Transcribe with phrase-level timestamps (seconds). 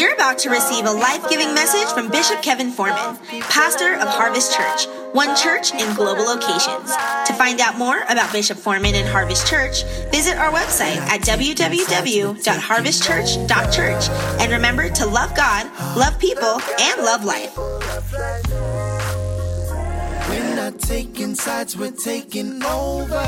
[0.00, 3.18] You're about to receive a life giving message from Bishop Kevin Foreman,
[3.50, 6.96] pastor of Harvest Church, one church in global locations.
[7.26, 14.08] To find out more about Bishop Foreman and Harvest Church, visit our website at www.harvestchurch.church.
[14.40, 17.54] And remember to love God, love people, and love life.
[20.30, 23.22] We're not taking sides, we're taking over.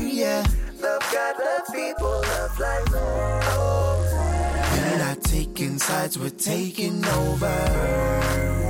[0.00, 0.44] Yeah.
[0.80, 2.91] Love God, love people, love life.
[5.62, 8.61] Sides, we're taking over.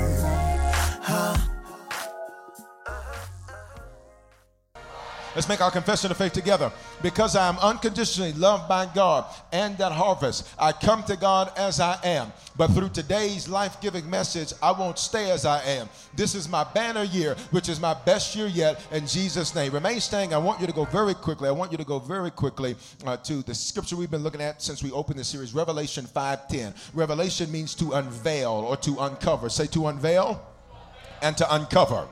[5.34, 6.70] Let's make our confession of faith together.
[7.00, 11.80] Because I am unconditionally loved by God and that harvest, I come to God as
[11.80, 12.32] I am.
[12.56, 15.88] But through today's life giving message, I won't stay as I am.
[16.14, 19.72] This is my banner year, which is my best year yet in Jesus' name.
[19.72, 20.34] Remain standing.
[20.34, 21.48] I want you to go very quickly.
[21.48, 24.60] I want you to go very quickly uh, to the scripture we've been looking at
[24.60, 26.74] since we opened the series, Revelation 5:10.
[26.92, 29.48] Revelation means to unveil or to uncover.
[29.48, 30.42] Say to unveil
[31.22, 32.06] and to uncover.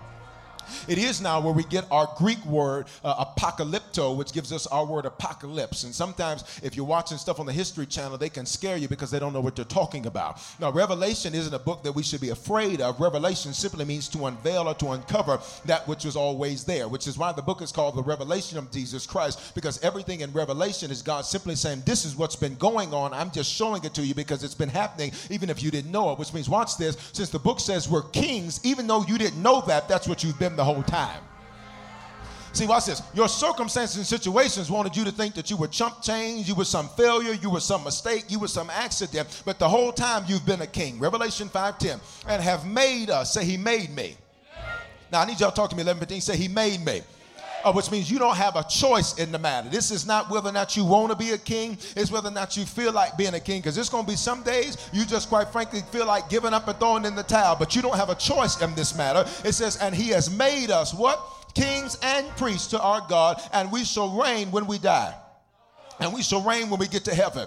[0.88, 4.84] It is now where we get our Greek word uh, apocalypto, which gives us our
[4.84, 5.84] word apocalypse.
[5.84, 9.10] And sometimes, if you're watching stuff on the History Channel, they can scare you because
[9.10, 10.41] they don't know what they're talking about.
[10.59, 13.00] Now, Revelation isn't a book that we should be afraid of.
[13.00, 17.19] Revelation simply means to unveil or to uncover that which was always there, which is
[17.19, 21.03] why the book is called The Revelation of Jesus Christ, because everything in Revelation is
[21.03, 23.12] God simply saying, This is what's been going on.
[23.12, 26.12] I'm just showing it to you because it's been happening, even if you didn't know
[26.12, 26.19] it.
[26.19, 29.62] Which means, watch this, since the book says we're kings, even though you didn't know
[29.62, 31.22] that, that's what you've been the whole time.
[32.53, 33.00] See, watch this.
[33.15, 36.66] Your circumstances and situations wanted you to think that you were chump change, you were
[36.66, 40.44] some failure, you were some mistake, you were some accident, but the whole time you've
[40.44, 40.98] been a king.
[40.98, 41.98] Revelation 5:10.
[42.26, 43.32] And have made us.
[43.32, 44.19] Say, He made me.
[45.10, 46.21] Now I need y'all to talk to me 11:15.
[46.21, 47.00] Say, He made me.
[47.62, 49.69] Uh, which means you don't have a choice in the matter.
[49.69, 52.32] This is not whether or not you want to be a king, it's whether or
[52.32, 53.60] not you feel like being a king.
[53.60, 56.69] Because there's going to be some days you just quite frankly feel like giving up
[56.69, 59.28] and throwing in the towel, but you don't have a choice in this matter.
[59.44, 61.21] It says, and he has made us what?
[61.54, 65.15] Kings and priests to our God, and we shall reign when we die.
[65.98, 67.47] And we shall reign when we get to heaven.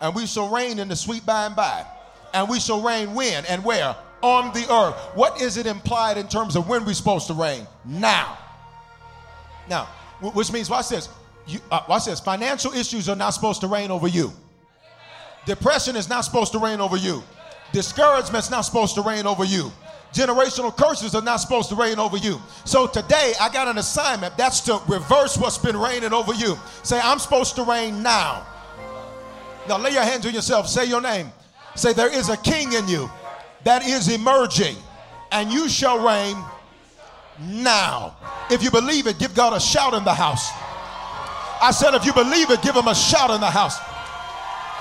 [0.00, 1.84] And we shall reign in the sweet by and by.
[2.32, 3.94] And we shall reign when and where?
[4.22, 4.94] On the earth.
[5.14, 7.66] What is it implied in terms of when we're supposed to reign?
[7.84, 8.38] Now.
[9.68, 9.84] Now,
[10.20, 11.08] which means, watch this.
[11.46, 12.20] You, uh, watch this.
[12.20, 14.32] Financial issues are not supposed to reign over you.
[15.44, 17.22] Depression is not supposed to reign over you.
[17.72, 19.72] Discouragement's not supposed to reign over you.
[20.12, 22.40] Generational curses are not supposed to reign over you.
[22.64, 24.36] So today I got an assignment.
[24.36, 26.56] That's to reverse what's been reigning over you.
[26.82, 28.46] Say, I'm supposed to reign now.
[29.68, 30.68] Now lay your hands on yourself.
[30.68, 31.32] Say your name.
[31.76, 33.10] Say, there is a king in you
[33.64, 34.76] that is emerging,
[35.30, 36.36] and you shall reign
[37.46, 38.16] now.
[38.50, 40.50] If you believe it, give God a shout in the house.
[41.62, 43.78] I said, if you believe it, give him a shout in the house.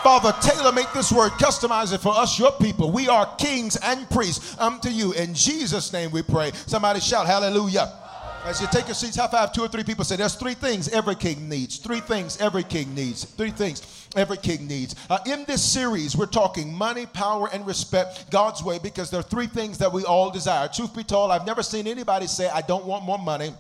[0.03, 2.91] Father, tailor make this word, customize it for us, your people.
[2.91, 5.13] We are kings and priests unto you.
[5.13, 6.51] In Jesus' name we pray.
[6.65, 8.00] Somebody shout hallelujah.
[8.43, 10.03] As you take your seats, high five two or three people.
[10.03, 11.77] Say, there's three things every king needs.
[11.77, 13.23] Three things every king needs.
[13.23, 14.95] Three things every king needs.
[15.11, 19.23] Uh, in this series, we're talking money, power, and respect God's way because there are
[19.23, 20.67] three things that we all desire.
[20.67, 23.53] Truth be told, I've never seen anybody say, I don't want more money.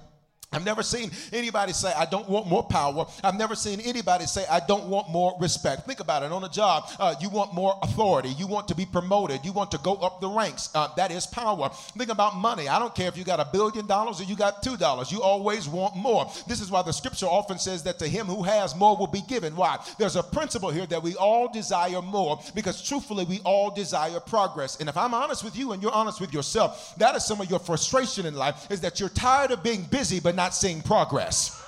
[0.53, 3.05] I've never seen anybody say, I don't want more power.
[3.23, 5.87] I've never seen anybody say, I don't want more respect.
[5.87, 6.31] Think about it.
[6.33, 8.29] On a job, uh, you want more authority.
[8.37, 9.45] You want to be promoted.
[9.45, 10.69] You want to go up the ranks.
[10.75, 11.69] Uh, that is power.
[11.97, 12.67] Think about money.
[12.67, 15.09] I don't care if you got a billion dollars or you got two dollars.
[15.09, 16.29] You always want more.
[16.47, 19.21] This is why the scripture often says that to him who has more will be
[19.21, 19.55] given.
[19.55, 19.77] Why?
[19.97, 24.81] There's a principle here that we all desire more because truthfully, we all desire progress.
[24.81, 27.49] And if I'm honest with you and you're honest with yourself, that is some of
[27.49, 31.61] your frustration in life is that you're tired of being busy but not seeing progress.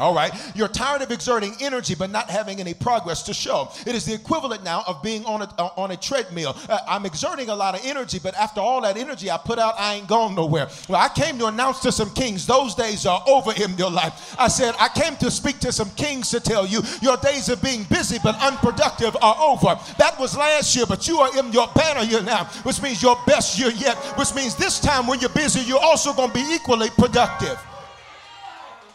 [0.00, 0.32] All right.
[0.54, 3.70] You're tired of exerting energy but not having any progress to show.
[3.86, 6.56] It is the equivalent now of being on a, uh, on a treadmill.
[6.68, 9.74] Uh, I'm exerting a lot of energy, but after all that energy I put out,
[9.76, 10.68] I ain't going nowhere.
[10.88, 14.34] Well, I came to announce to some kings those days are over in your life.
[14.38, 17.62] I said, I came to speak to some kings to tell you your days of
[17.62, 19.78] being busy but unproductive are over.
[19.98, 23.18] That was last year, but you are in your banner year now, which means your
[23.26, 26.54] best year yet, which means this time when you're busy, you're also going to be
[26.54, 27.58] equally productive.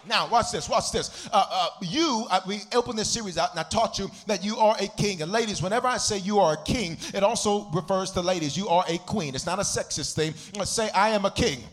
[0.08, 1.28] Now, watch this, watch this.
[1.32, 4.58] Uh, uh, you, uh, we opened this series out and I taught you that you
[4.58, 5.22] are a king.
[5.22, 8.58] And ladies, whenever I say you are a king, it also refers to ladies.
[8.58, 9.36] You are a queen.
[9.36, 10.34] It's not a sexist thing.
[10.58, 11.64] Let's say, I am a king.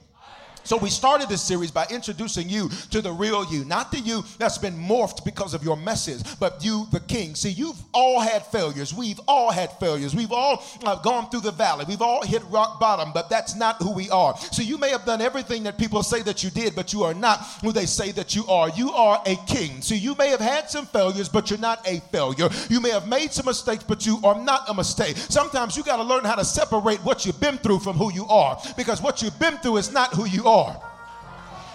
[0.64, 4.23] So we started this series by introducing you to the real you, not the you
[4.38, 7.35] that's been morphed because of your messes, but you, the king.
[7.35, 8.94] See, you've all had failures.
[8.94, 10.14] We've all had failures.
[10.14, 11.85] We've all uh, gone through the valley.
[11.88, 14.37] We've all hit rock bottom, but that's not who we are.
[14.37, 17.14] So you may have done everything that people say that you did, but you are
[17.14, 18.69] not who they say that you are.
[18.70, 19.82] You are a king.
[19.82, 22.49] See, you may have had some failures, but you're not a failure.
[22.70, 25.17] You may have made some mistakes, but you are not a mistake.
[25.17, 28.26] Sometimes you got to learn how to separate what you've been through from who you
[28.26, 30.75] are, because what you've been through is not who you are are.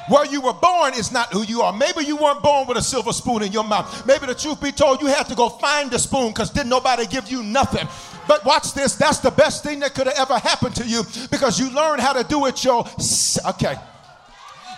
[0.10, 1.74] Where you were born is not who you are.
[1.74, 4.06] Maybe you weren't born with a silver spoon in your mouth.
[4.06, 7.06] Maybe the truth be told, you had to go find the spoon because didn't nobody
[7.06, 7.88] give you nothing.
[8.28, 11.60] But watch this, that's the best thing that could have ever happened to you because
[11.60, 12.86] you learned how to do it your
[13.50, 13.76] okay.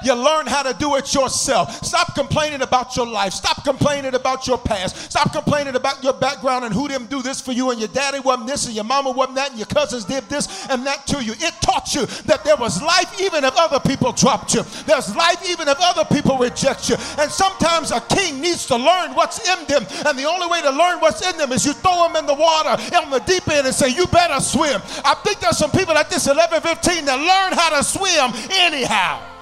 [0.04, 1.84] You learn how to do it yourself.
[1.84, 3.34] Stop complaining about your life.
[3.34, 5.12] Stop complaining about your past.
[5.12, 8.20] Stop complaining about your background and who didn't do this for you and your daddy
[8.20, 11.24] wasn't this and your mama wasn't that and your cousins did this and that to
[11.24, 11.34] you.
[11.34, 14.64] It taught you that there was life even if other people dropped you.
[14.86, 16.96] There's life even if other people reject you.
[17.18, 19.86] And sometimes a king needs to learn what's in them.
[20.06, 22.34] And the only way to learn what's in them is you throw them in the
[22.34, 24.82] water on the deep end and say, you better swim.
[25.04, 29.39] I think there's some people at this 11, 15 that learn how to swim anyhow.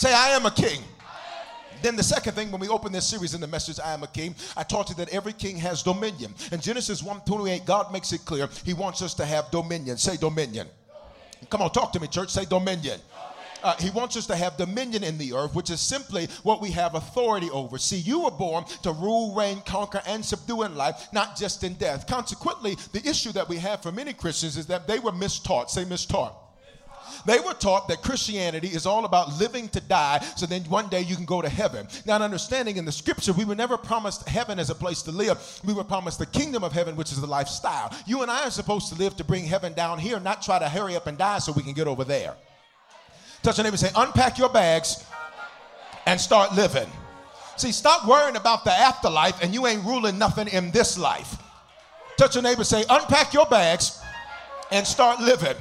[0.00, 0.80] Say, I am a king.
[1.82, 4.06] Then the second thing, when we open this series in the message, I am a
[4.06, 6.34] king, I taught you that every king has dominion.
[6.50, 9.98] In Genesis 1:28, God makes it clear He wants us to have dominion.
[9.98, 10.68] Say dominion.
[10.88, 11.48] dominion.
[11.50, 12.30] Come on, talk to me, church.
[12.30, 12.98] Say dominion.
[13.62, 16.70] Uh, he wants us to have dominion in the earth, which is simply what we
[16.70, 17.76] have authority over.
[17.76, 21.74] See, you were born to rule, reign, conquer, and subdue in life, not just in
[21.74, 22.06] death.
[22.06, 25.68] Consequently, the issue that we have for many Christians is that they were mistaught.
[25.68, 26.32] Say mistaught.
[27.26, 31.02] They were taught that Christianity is all about living to die so then one day
[31.02, 31.86] you can go to heaven.
[32.06, 35.60] Not understanding in the scripture, we were never promised heaven as a place to live.
[35.64, 37.94] We were promised the kingdom of heaven, which is the lifestyle.
[38.06, 40.68] You and I are supposed to live to bring heaven down here, not try to
[40.68, 42.34] hurry up and die so we can get over there.
[43.42, 45.04] Touch your neighbor and say, unpack your bags
[46.06, 46.88] and start living.
[47.56, 51.36] See, stop worrying about the afterlife and you ain't ruling nothing in this life.
[52.16, 54.00] Touch your neighbor say, unpack your bags
[54.70, 55.56] and start living.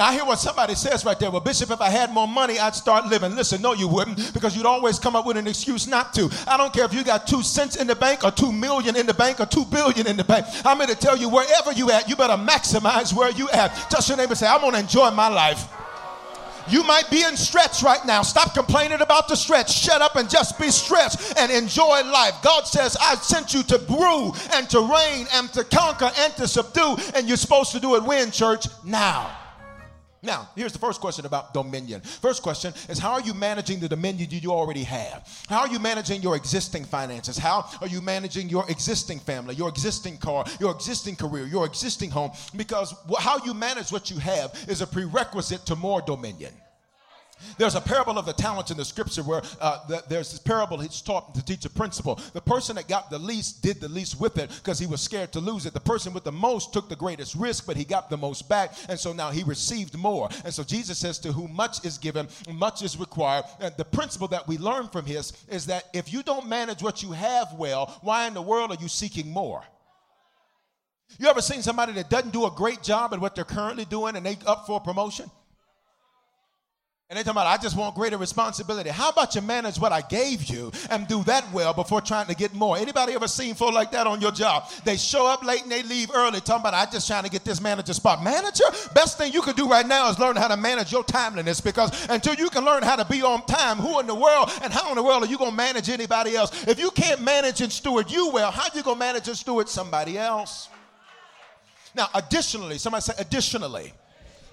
[0.00, 1.30] Now, I hear what somebody says right there.
[1.30, 3.36] Well, Bishop, if I had more money, I'd start living.
[3.36, 6.30] Listen, no, you wouldn't, because you'd always come up with an excuse not to.
[6.46, 9.04] I don't care if you got two cents in the bank, or two million in
[9.04, 10.46] the bank, or two billion in the bank.
[10.64, 13.74] I'm here to tell you, wherever you at, you better maximize where you at.
[13.90, 15.68] Touch your neighbor and say, I'm going to enjoy my life.
[16.70, 18.22] You might be in stretch right now.
[18.22, 19.70] Stop complaining about the stretch.
[19.70, 22.40] Shut up and just be stretched and enjoy life.
[22.42, 26.48] God says, I sent you to brew and to reign and to conquer and to
[26.48, 26.96] subdue.
[27.14, 28.64] And you're supposed to do it when, church?
[28.82, 29.36] Now.
[30.22, 32.02] Now, here's the first question about dominion.
[32.02, 35.26] First question is how are you managing the dominion you already have?
[35.48, 37.38] How are you managing your existing finances?
[37.38, 42.10] How are you managing your existing family, your existing car, your existing career, your existing
[42.10, 42.32] home?
[42.54, 46.52] Because how you manage what you have is a prerequisite to more dominion.
[47.58, 50.78] There's a parable of the talents in the scripture where uh, the, there's this parable
[50.78, 52.20] he's taught to teach a principle.
[52.32, 55.32] The person that got the least did the least with it because he was scared
[55.32, 55.74] to lose it.
[55.74, 58.74] The person with the most took the greatest risk, but he got the most back.
[58.88, 60.28] And so now he received more.
[60.44, 63.44] And so Jesus says, To whom much is given, much is required.
[63.60, 67.02] And the principle that we learn from his is that if you don't manage what
[67.02, 69.62] you have well, why in the world are you seeking more?
[71.18, 74.16] You ever seen somebody that doesn't do a great job at what they're currently doing
[74.16, 75.30] and they up for a promotion?
[77.10, 78.88] And they talking about, I just want greater responsibility.
[78.88, 82.36] How about you manage what I gave you and do that well before trying to
[82.36, 82.78] get more?
[82.78, 84.70] Anybody ever seen folk like that on your job?
[84.84, 87.44] They show up late and they leave early talking about, I just trying to get
[87.44, 88.22] this manager spot.
[88.22, 88.62] Manager?
[88.94, 91.90] Best thing you can do right now is learn how to manage your timeliness because
[92.08, 94.88] until you can learn how to be on time, who in the world and how
[94.90, 96.64] in the world are you going to manage anybody else?
[96.68, 99.36] If you can't manage and steward you well, how are you going to manage and
[99.36, 100.68] steward somebody else?
[101.92, 103.94] Now, additionally, somebody say additionally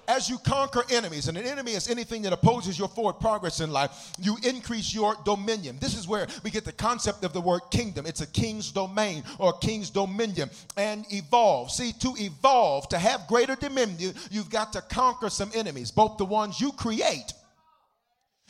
[0.08, 3.70] as you conquer enemies, and an enemy is anything that opposes your forward progress in
[3.70, 5.78] life, you increase your dominion.
[5.80, 8.06] This is where we get the concept of the word kingdom.
[8.06, 11.70] It's a king's domain or king's dominion and evolve.
[11.70, 16.24] See, to evolve, to have greater dominion, you've got to conquer some enemies, both the
[16.24, 17.32] ones you create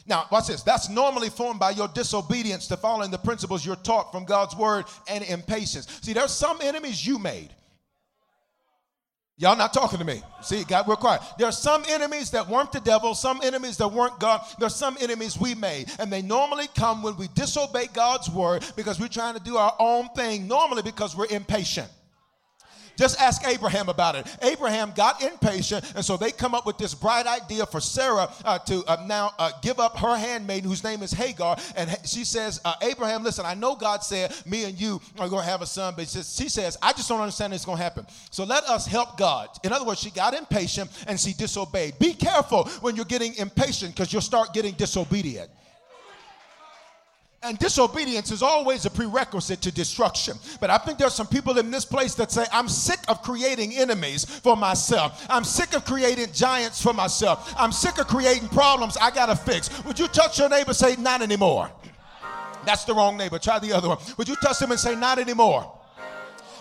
[0.09, 0.63] Now, watch this.
[0.63, 4.87] That's normally formed by your disobedience to following the principles you're taught from God's word
[5.09, 5.87] and impatience.
[6.03, 7.51] See, there's some enemies you made.
[9.41, 10.21] Y'all not talking to me.
[10.43, 11.23] See, God, we're quiet.
[11.39, 14.41] There are some enemies that weren't the devil, some enemies that weren't God.
[14.59, 15.93] There's some enemies we made.
[16.01, 19.77] And they normally come when we disobey God's word because we're trying to do our
[19.79, 21.89] own thing, normally because we're impatient.
[22.99, 24.27] Just ask Abraham about it.
[24.43, 28.59] Abraham got impatient, and so they come up with this bright idea for Sarah uh,
[28.59, 31.57] to uh, now uh, give up her handmaid, whose name is Hagar.
[31.77, 35.45] And she says, uh, Abraham, listen, I know God said me and you are going
[35.45, 38.05] to have a son, but she says, I just don't understand it's going to happen.
[38.31, 39.49] So let us help God.
[39.63, 41.99] In other words, she got impatient and she disobeyed.
[42.01, 45.51] Be careful when you're getting impatient because you'll start getting disobedient.
[47.41, 50.37] And disobedience is always a prerequisite to destruction.
[50.61, 53.75] But I think there's some people in this place that say, I'm sick of creating
[53.75, 55.25] enemies for myself.
[55.31, 57.55] I'm sick of creating giants for myself.
[57.57, 59.85] I'm sick of creating problems I got to fix.
[59.85, 61.71] Would you touch your neighbor say, Not anymore?
[62.67, 63.39] That's the wrong neighbor.
[63.39, 63.99] Try the other one.
[64.17, 65.78] Would you touch him and say, Not anymore?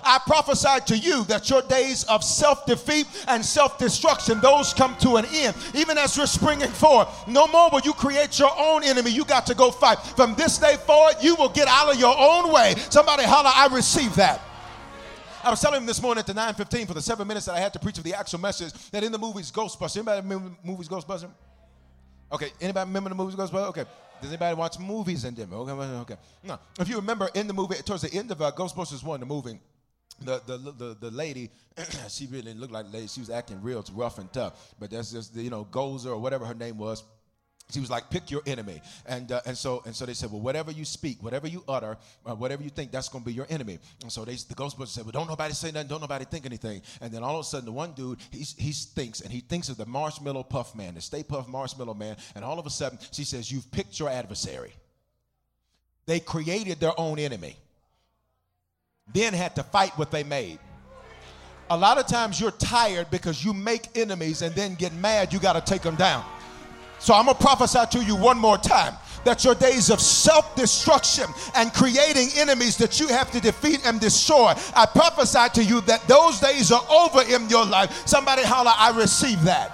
[0.03, 4.95] I prophesy to you that your days of self defeat and self destruction, those come
[4.97, 5.55] to an end.
[5.73, 9.11] Even as you're springing forward, no more will you create your own enemy.
[9.11, 9.99] You got to go fight.
[9.99, 12.75] From this day forward, you will get out of your own way.
[12.89, 14.41] Somebody holler, I receive that.
[15.43, 17.59] I was telling him this morning at the 9:15 for the seven minutes that I
[17.59, 19.97] had to preach of the actual message that in the movies Ghostbusters.
[19.97, 21.29] Anybody remember the movies Ghostbusters?
[22.31, 23.69] Okay, anybody remember the movies Ghostbusters?
[23.69, 23.85] Okay.
[24.21, 25.53] Does anybody watch movies in them?
[25.53, 26.15] Okay, okay.
[26.43, 26.59] No.
[26.79, 29.59] If you remember in the movie, towards the end of uh, Ghostbusters 1, the movie,
[30.19, 31.51] the, the, the, the lady,
[32.09, 33.07] she really looked like lady.
[33.07, 34.73] She was acting real rough and tough.
[34.79, 37.03] But that's just, you know, Gozer or whatever her name was.
[37.69, 38.81] She was like, pick your enemy.
[39.05, 41.97] And, uh, and, so, and so they said, well, whatever you speak, whatever you utter,
[42.25, 43.79] uh, whatever you think, that's going to be your enemy.
[44.01, 46.81] And so they, the Ghostbusters said, well, don't nobody say nothing, don't nobody think anything.
[47.01, 49.67] And then all of a sudden, the one dude, he, he thinks, and he thinks
[49.67, 52.15] of the marshmallow puff man, the Stay Puft marshmallow man.
[52.35, 54.73] And all of a sudden, she says, you've picked your adversary.
[56.05, 57.57] They created their own enemy
[59.13, 60.59] then had to fight what they made.
[61.69, 65.39] A lot of times you're tired because you make enemies and then get mad, you
[65.39, 66.23] got to take them down.
[66.99, 70.55] So I'm going to prophesy to you one more time that your days of self
[70.55, 75.81] destruction and creating enemies that you have to defeat and destroy, I prophesy to you
[75.81, 78.07] that those days are over in your life.
[78.07, 79.73] Somebody holler, I receive that.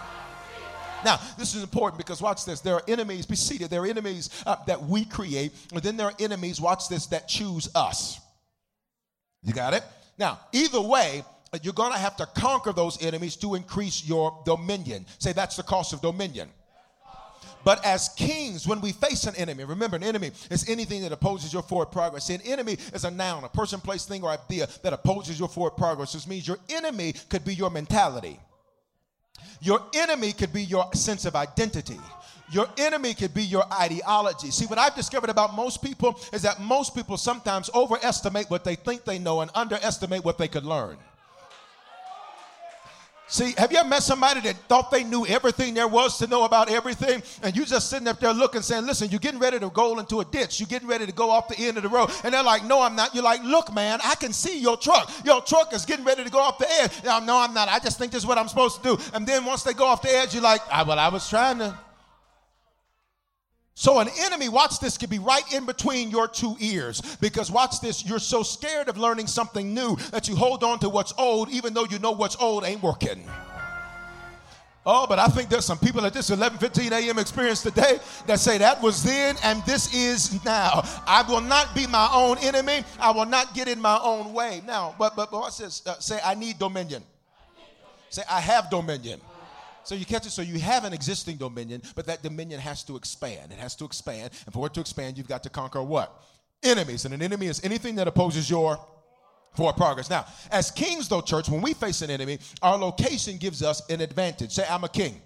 [1.05, 2.61] Now, this is important because watch this.
[2.61, 3.69] There are enemies, be seated.
[3.69, 7.27] There are enemies uh, that we create, and then there are enemies, watch this, that
[7.27, 8.19] choose us.
[9.43, 9.83] You got it?
[10.17, 11.23] Now, either way,
[11.61, 15.05] you're going to have to conquer those enemies to increase your dominion.
[15.19, 16.49] Say that's the cost of dominion.
[17.63, 21.53] But as kings, when we face an enemy, remember an enemy is anything that opposes
[21.53, 22.25] your forward progress.
[22.25, 25.47] See, an enemy is a noun, a person, place, thing, or idea that opposes your
[25.47, 26.13] forward progress.
[26.13, 28.37] This means your enemy could be your mentality.
[29.61, 31.99] Your enemy could be your sense of identity.
[32.51, 34.51] Your enemy could be your ideology.
[34.51, 38.75] See, what I've discovered about most people is that most people sometimes overestimate what they
[38.75, 40.97] think they know and underestimate what they could learn.
[43.27, 46.43] See, have you ever met somebody that thought they knew everything there was to know
[46.43, 47.23] about everything?
[47.41, 50.19] And you just sitting up there looking, saying, Listen, you're getting ready to go into
[50.19, 50.59] a ditch.
[50.59, 52.11] You're getting ready to go off the end of the road.
[52.23, 53.15] And they're like, No, I'm not.
[53.15, 55.09] You're like, Look, man, I can see your truck.
[55.25, 56.91] Your truck is getting ready to go off the edge.
[57.03, 57.69] No, I'm not.
[57.69, 59.03] I just think this is what I'm supposed to do.
[59.15, 61.59] And then once they go off the edge, you're like, ah, Well, I was trying
[61.59, 61.75] to.
[63.75, 67.01] So, an enemy, watch this, could be right in between your two ears.
[67.19, 70.89] Because, watch this, you're so scared of learning something new that you hold on to
[70.89, 73.27] what's old, even though you know what's old ain't working.
[74.85, 77.17] Oh, but I think there's some people at this 11 15 a.m.
[77.17, 80.83] experience today that say that was then and this is now.
[81.07, 82.83] I will not be my own enemy.
[82.99, 84.61] I will not get in my own way.
[84.67, 85.87] Now, but, but, but watch this.
[85.87, 87.03] Uh, say, I need dominion.
[88.09, 89.21] Say, I have dominion.
[89.83, 90.31] So you catch it.
[90.31, 93.51] So you have an existing dominion, but that dominion has to expand.
[93.51, 94.31] It has to expand.
[94.45, 96.23] And for it to expand, you've got to conquer what?
[96.63, 97.05] Enemies.
[97.05, 98.79] And an enemy is anything that opposes your
[99.55, 100.09] forward progress.
[100.09, 104.01] Now, as kings, though, church, when we face an enemy, our location gives us an
[104.01, 104.51] advantage.
[104.51, 105.21] Say, I'm a king.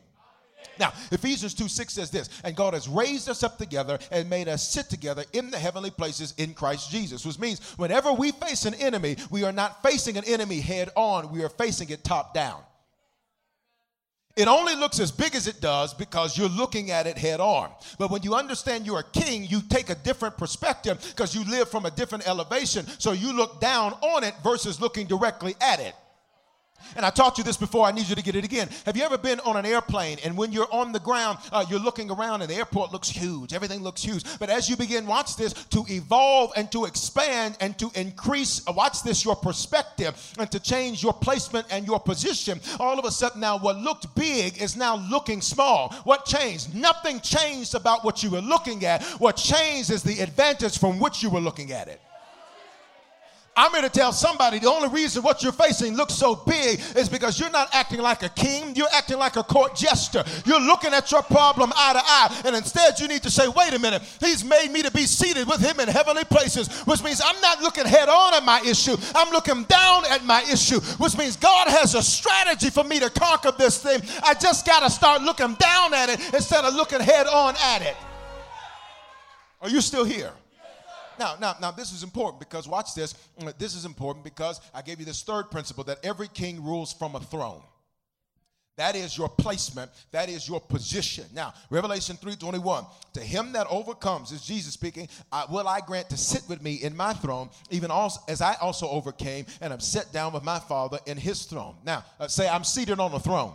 [0.79, 4.47] Now, Ephesians 2 6 says this, and God has raised us up together and made
[4.47, 8.65] us sit together in the heavenly places in Christ Jesus, which means whenever we face
[8.65, 12.33] an enemy, we are not facing an enemy head on, we are facing it top
[12.33, 12.61] down.
[14.38, 17.72] It only looks as big as it does because you're looking at it head on.
[17.98, 21.70] But when you understand you're a king, you take a different perspective because you live
[21.70, 22.86] from a different elevation.
[23.00, 25.96] So you look down on it versus looking directly at it.
[26.96, 28.70] And I taught you this before, I need you to get it again.
[28.86, 31.79] Have you ever been on an airplane and when you're on the ground, uh, you're
[31.79, 34.24] looking around and the airport looks huge, everything looks huge.
[34.39, 38.74] But as you begin, watch this, to evolve and to expand and to increase, uh,
[38.74, 43.12] watch this, your perspective and to change your placement and your position, all of a
[43.12, 45.94] sudden now what looked big is now looking small.
[46.03, 46.74] What changed?
[46.74, 49.03] Nothing changed about what you were looking at.
[49.20, 52.01] What changed is the advantage from which you were looking at it.
[53.57, 57.09] I'm here to tell somebody the only reason what you're facing looks so big is
[57.09, 60.23] because you're not acting like a king, you're acting like a court jester.
[60.45, 63.73] You're looking at your problem eye to eye, and instead you need to say, wait
[63.73, 67.19] a minute, he's made me to be seated with him in heavenly places, which means
[67.25, 71.17] I'm not looking head on at my issue, I'm looking down at my issue, which
[71.17, 74.01] means God has a strategy for me to conquer this thing.
[74.23, 77.81] I just got to start looking down at it instead of looking head on at
[77.81, 77.95] it.
[79.61, 80.31] Are you still here?
[81.19, 83.15] Now, now, now, this is important because watch this.
[83.57, 87.15] This is important because I gave you this third principle that every king rules from
[87.15, 87.62] a throne.
[88.77, 89.89] That is your placement.
[90.12, 91.25] That is your position.
[91.33, 92.86] Now, Revelation 3:21.
[93.13, 96.75] To him that overcomes, is Jesus speaking, I, will I grant to sit with me
[96.75, 100.59] in my throne, even also, as I also overcame, and am set down with my
[100.59, 101.75] Father in his throne.
[101.83, 103.53] Now, uh, say, I'm seated on the throne.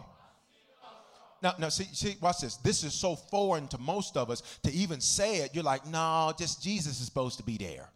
[1.43, 2.57] Now, now see, see, watch this.
[2.57, 5.55] This is so foreign to most of us to even say it.
[5.55, 7.89] You're like, no, just Jesus is supposed to be there.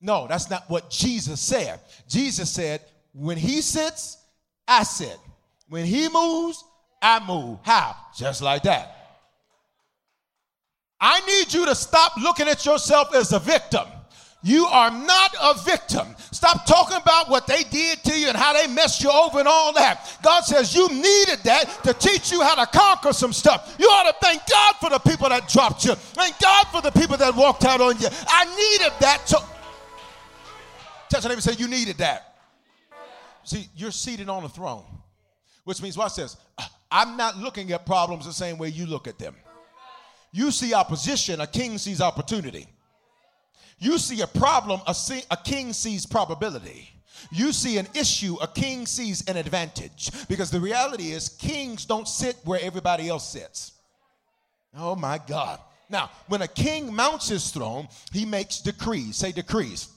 [0.00, 1.80] No, that's not what Jesus said.
[2.08, 4.18] Jesus said, when he sits,
[4.68, 5.18] I sit.
[5.68, 6.62] When he moves,
[7.02, 7.58] I move.
[7.62, 7.96] How?
[8.16, 8.92] Just like that.
[11.00, 13.86] I need you to stop looking at yourself as a victim.
[14.46, 16.14] You are not a victim.
[16.30, 19.48] Stop talking about what they did to you and how they messed you over and
[19.48, 20.18] all that.
[20.22, 23.74] God says you needed that to teach you how to conquer some stuff.
[23.76, 25.96] You ought to thank God for the people that dropped you.
[25.96, 28.06] Thank God for the people that walked out on you.
[28.28, 29.42] I needed that to.
[31.10, 32.36] Touch your neighbor say, You needed that.
[33.42, 34.84] See, you're seated on a throne,
[35.64, 36.36] which means, watch this.
[36.88, 39.34] I'm not looking at problems the same way you look at them.
[40.30, 42.68] You see opposition, a king sees opportunity.
[43.78, 46.88] You see a problem, a, see, a king sees probability.
[47.30, 50.10] You see an issue, a king sees an advantage.
[50.28, 53.72] Because the reality is, kings don't sit where everybody else sits.
[54.76, 55.60] Oh my God.
[55.88, 59.16] Now, when a king mounts his throne, he makes decrees.
[59.16, 59.88] Say decrees.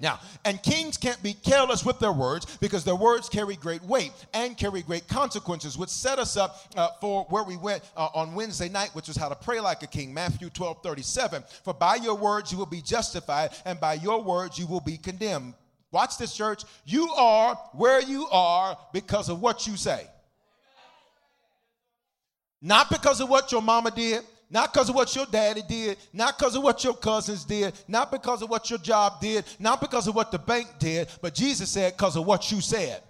[0.00, 4.12] Now, and kings can't be careless with their words because their words carry great weight
[4.32, 8.34] and carry great consequences, which set us up uh, for where we went uh, on
[8.34, 10.12] Wednesday night, which was how to pray like a king.
[10.12, 11.44] Matthew 12 37.
[11.62, 14.96] For by your words you will be justified, and by your words you will be
[14.96, 15.54] condemned.
[15.90, 16.64] Watch this, church.
[16.84, 20.06] You are where you are because of what you say.
[22.60, 26.38] Not because of what your mama did, not because of what your daddy did, not
[26.38, 30.06] because of what your cousins did, not because of what your job did, not because
[30.06, 33.02] of what the bank did, but Jesus said, because of what you said.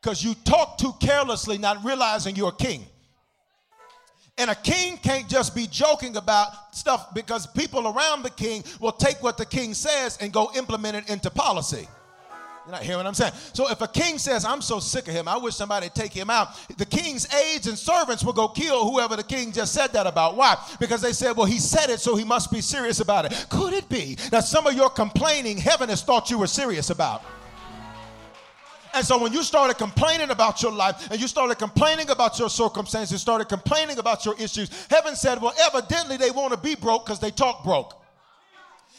[0.00, 2.86] Because you talk too carelessly, not realizing you're a king.
[4.38, 8.92] And a king can't just be joking about stuff because people around the king will
[8.92, 11.86] take what the king says and go implement it into policy.
[12.68, 13.32] You're not hearing what I'm saying?
[13.54, 16.28] So if a king says, I'm so sick of him, I wish somebody take him
[16.28, 20.06] out, the king's aides and servants will go kill whoever the king just said that
[20.06, 20.36] about.
[20.36, 20.54] Why?
[20.78, 23.46] Because they said, well, he said it, so he must be serious about it.
[23.48, 27.24] Could it be that some of your complaining, heaven has thought you were serious about?
[28.92, 32.50] And so when you started complaining about your life and you started complaining about your
[32.50, 37.06] circumstances, started complaining about your issues, heaven said, well, evidently they want to be broke
[37.06, 37.97] because they talk broke.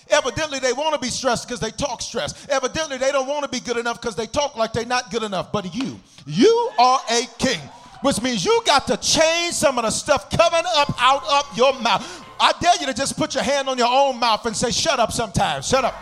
[0.10, 2.48] Evidently, they want to be stressed because they talk stress.
[2.50, 5.24] Evidently, they don't want to be good enough because they talk like they're not good
[5.24, 5.52] enough.
[5.52, 7.60] But you, you are a king,
[8.02, 11.80] which means you got to change some of the stuff coming up out of your
[11.80, 12.26] mouth.
[12.40, 15.00] I dare you to just put your hand on your own mouth and say, Shut
[15.00, 15.68] up sometimes.
[15.68, 15.96] Shut up.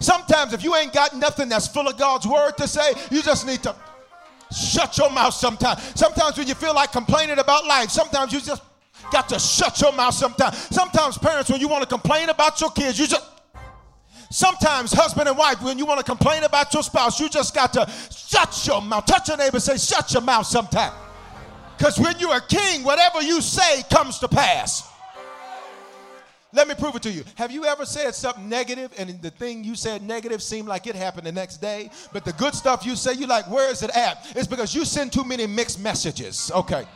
[0.00, 3.46] Sometimes, if you ain't got nothing that's full of God's word to say, you just
[3.46, 3.74] need to
[4.50, 5.92] shut your mouth sometimes.
[5.94, 8.62] Sometimes, when you feel like complaining about life, sometimes you just
[9.12, 10.56] got to shut your mouth sometimes.
[10.74, 13.26] Sometimes, parents, when you want to complain about your kids, you just.
[14.32, 17.72] Sometimes, husband and wife, when you want to complain about your spouse, you just got
[17.72, 19.04] to shut your mouth.
[19.04, 20.92] Touch your neighbor, say, shut your mouth sometime.
[21.76, 24.88] Because when you're a king, whatever you say comes to pass.
[26.52, 27.24] Let me prove it to you.
[27.36, 30.96] Have you ever said something negative and the thing you said negative seemed like it
[30.96, 31.90] happened the next day?
[32.12, 34.26] But the good stuff you say, you like, where is it at?
[34.36, 36.50] It's because you send too many mixed messages.
[36.54, 36.86] Okay.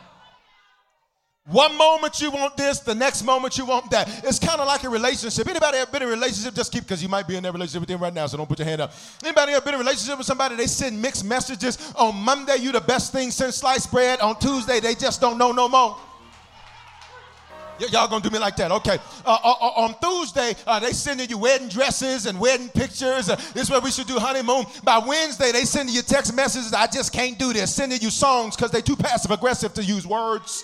[1.47, 4.09] One moment you want this, the next moment you want that.
[4.25, 5.47] It's kind of like a relationship.
[5.47, 6.55] Anybody ever been in a relationship?
[6.55, 8.49] Just keep because you might be in that relationship with them right now, so don't
[8.49, 8.91] put your hand up.
[9.23, 10.55] Anybody ever been in a relationship with somebody?
[10.55, 11.93] They send mixed messages.
[11.97, 14.21] On Monday, you the best thing since sliced bread.
[14.21, 15.97] On Tuesday, they just don't know no more.
[17.79, 18.71] Y- y'all gonna do me like that?
[18.71, 18.97] Okay.
[19.23, 23.27] Uh, uh, uh, on Tuesday, uh, they sending you wedding dresses and wedding pictures.
[23.27, 24.65] This is what we should do honeymoon.
[24.83, 26.73] By Wednesday, they sending you text messages.
[26.73, 27.75] I just can't do this.
[27.75, 30.63] Sending you songs because they too passive aggressive to use words.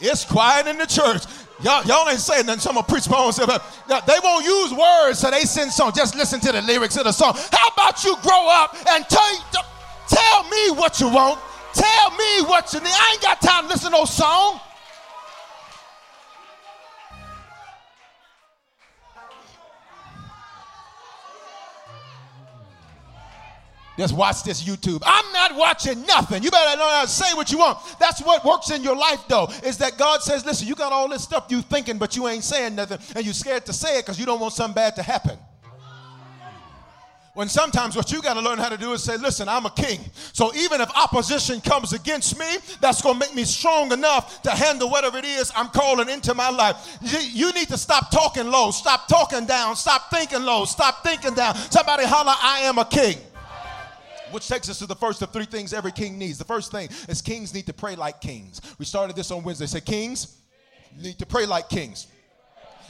[0.00, 1.22] It's quiet in the church.
[1.60, 3.32] Y'all, y'all ain't saying nothing, so I'm gonna preach my own.
[3.32, 5.96] They won't use words, so they send songs.
[5.96, 7.34] Just listen to the lyrics of the song.
[7.34, 9.64] How about you grow up and tell,
[10.08, 11.40] tell me what you want?
[11.74, 12.92] Tell me what you need.
[12.92, 14.60] I ain't got time to listen to no song.
[23.98, 25.02] Just watch this YouTube.
[25.04, 26.44] I'm not watching nothing.
[26.44, 27.78] You better know how to say what you want.
[27.98, 31.08] That's what works in your life, though, is that God says, listen, you got all
[31.08, 34.06] this stuff you thinking, but you ain't saying nothing, and you're scared to say it
[34.06, 35.36] because you don't want something bad to happen.
[37.34, 39.70] When sometimes what you got to learn how to do is say, listen, I'm a
[39.70, 40.00] king.
[40.32, 42.46] So even if opposition comes against me,
[42.80, 46.34] that's going to make me strong enough to handle whatever it is I'm calling into
[46.34, 46.98] my life.
[47.00, 51.34] You, you need to stop talking low, stop talking down, stop thinking low, stop thinking
[51.34, 51.54] down.
[51.54, 53.18] Somebody holler, I am a king.
[54.30, 56.38] Which takes us to the first of three things every king needs.
[56.38, 58.60] The first thing is kings need to pray like kings.
[58.78, 59.66] We started this on Wednesday.
[59.66, 60.38] Say, kings
[61.00, 62.06] need to pray like kings.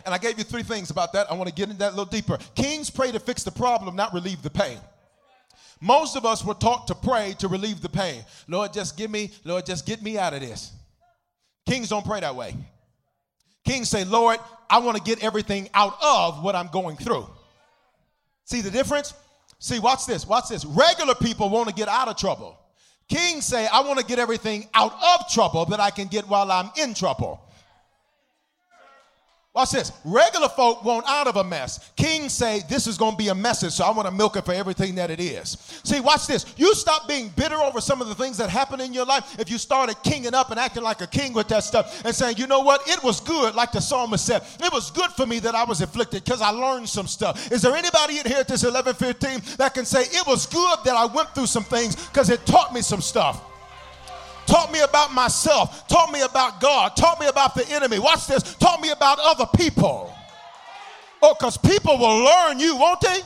[0.04, 1.30] And I gave you three things about that.
[1.30, 2.38] I want to get into that a little deeper.
[2.54, 4.78] Kings pray to fix the problem, not relieve the pain.
[5.80, 8.24] Most of us were taught to pray to relieve the pain.
[8.48, 10.72] Lord, just give me, Lord, just get me out of this.
[11.66, 12.56] Kings don't pray that way.
[13.64, 14.38] Kings say, Lord,
[14.70, 17.28] I want to get everything out of what I'm going through.
[18.44, 19.12] See the difference?
[19.58, 20.64] See, watch this, watch this.
[20.64, 22.58] Regular people want to get out of trouble.
[23.08, 26.52] Kings say, I want to get everything out of trouble that I can get while
[26.52, 27.40] I'm in trouble.
[29.58, 29.90] Watch this.
[30.04, 31.90] Regular folk want out of a mess.
[31.96, 34.44] Kings say this is going to be a message, so I want to milk it
[34.44, 35.56] for everything that it is.
[35.82, 36.46] See, watch this.
[36.56, 39.50] You stop being bitter over some of the things that happen in your life if
[39.50, 42.46] you started kinging up and acting like a king with that stuff and saying, you
[42.46, 44.42] know what, it was good, like the psalmist said.
[44.60, 47.50] It was good for me that I was afflicted because I learned some stuff.
[47.50, 50.94] Is there anybody in here at this 11:15 that can say it was good that
[50.94, 53.47] I went through some things because it taught me some stuff?
[54.48, 57.98] Taught me about myself, taught me about God, taught me about the enemy.
[57.98, 60.12] Watch this, taught me about other people.
[61.22, 63.20] Oh, because people will learn you, won't they?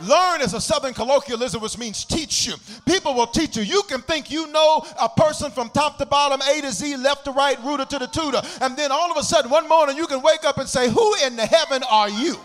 [0.00, 2.54] Learn is a southern colloquialism which means teach you.
[2.86, 3.64] People will teach you.
[3.64, 7.24] You can think you know a person from top to bottom, A to Z, left
[7.24, 8.40] to right, rooter to the tutor.
[8.60, 11.14] And then all of a sudden, one morning, you can wake up and say, Who
[11.24, 12.36] in the heaven are you?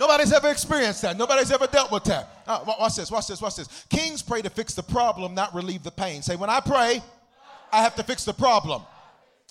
[0.00, 1.18] Nobody's ever experienced that.
[1.18, 2.42] Nobody's ever dealt with that.
[2.46, 3.84] Uh, watch this, watch this, watch this.
[3.90, 6.22] Kings pray to fix the problem, not relieve the pain.
[6.22, 7.02] Say, when I pray,
[7.70, 8.80] I have to fix the problem,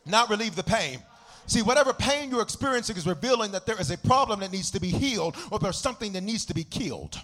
[0.08, 1.04] not relieve the pain.
[1.46, 4.82] See, whatever pain you're experiencing is revealing that there is a problem that needs to
[4.82, 7.22] be healed or there's something that needs to be killed.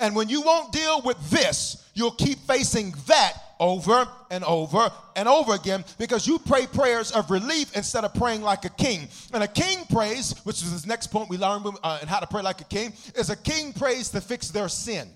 [0.00, 5.28] And when you won't deal with this, you'll keep facing that over and over and
[5.28, 9.08] over again because you pray prayers of relief instead of praying like a king.
[9.34, 12.26] And a king prays, which is the next point we learned uh, and how to
[12.26, 15.08] pray like a king, is a king prays to fix their sin.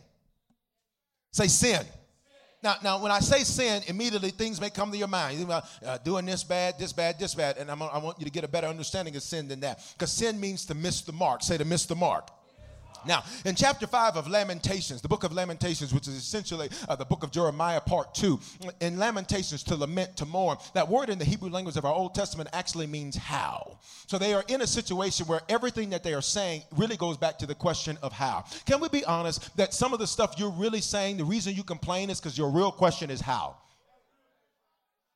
[1.32, 1.84] Say sin.
[2.62, 5.32] Now, now, when I say sin, immediately things may come to your mind.
[5.32, 8.18] You think about uh, doing this bad, this bad, this bad, and I'm, I want
[8.18, 9.84] you to get a better understanding of sin than that.
[9.92, 11.42] Because sin means to miss the mark.
[11.42, 12.30] Say to miss the mark.
[13.06, 17.04] Now, in chapter 5 of Lamentations, the book of Lamentations, which is essentially uh, the
[17.04, 18.38] book of Jeremiah, part 2,
[18.80, 22.14] in Lamentations, to lament, to mourn, that word in the Hebrew language of our Old
[22.14, 23.78] Testament actually means how.
[24.06, 27.38] So they are in a situation where everything that they are saying really goes back
[27.38, 28.44] to the question of how.
[28.66, 31.64] Can we be honest that some of the stuff you're really saying, the reason you
[31.64, 33.56] complain is because your real question is how?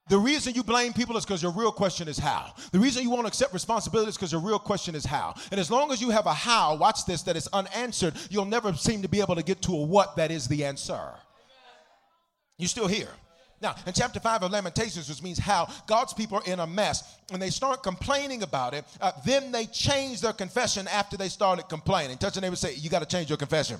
[0.09, 2.55] The reason you blame people is because your real question is how.
[2.73, 5.35] The reason you won't accept responsibility is because your real question is how.
[5.51, 8.73] And as long as you have a how, watch this, that is unanswered, you'll never
[8.75, 11.11] seem to be able to get to a what that is the answer.
[12.57, 13.11] You still here?
[13.61, 17.16] Now, in chapter 5 of Lamentations, which means how God's people are in a mess
[17.33, 21.68] and they start complaining about it, uh, then they change their confession after they started
[21.68, 22.18] complaining.
[22.18, 23.79] Touch your neighbor say, You got to change your confession.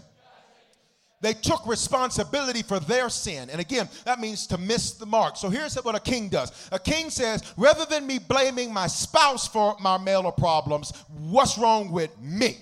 [1.21, 3.51] They took responsibility for their sin.
[3.51, 5.37] And again, that means to miss the mark.
[5.37, 9.49] So here's what a king does a king says, rather than me blaming my spouse
[9.49, 12.59] for my marital problems, what's wrong with me?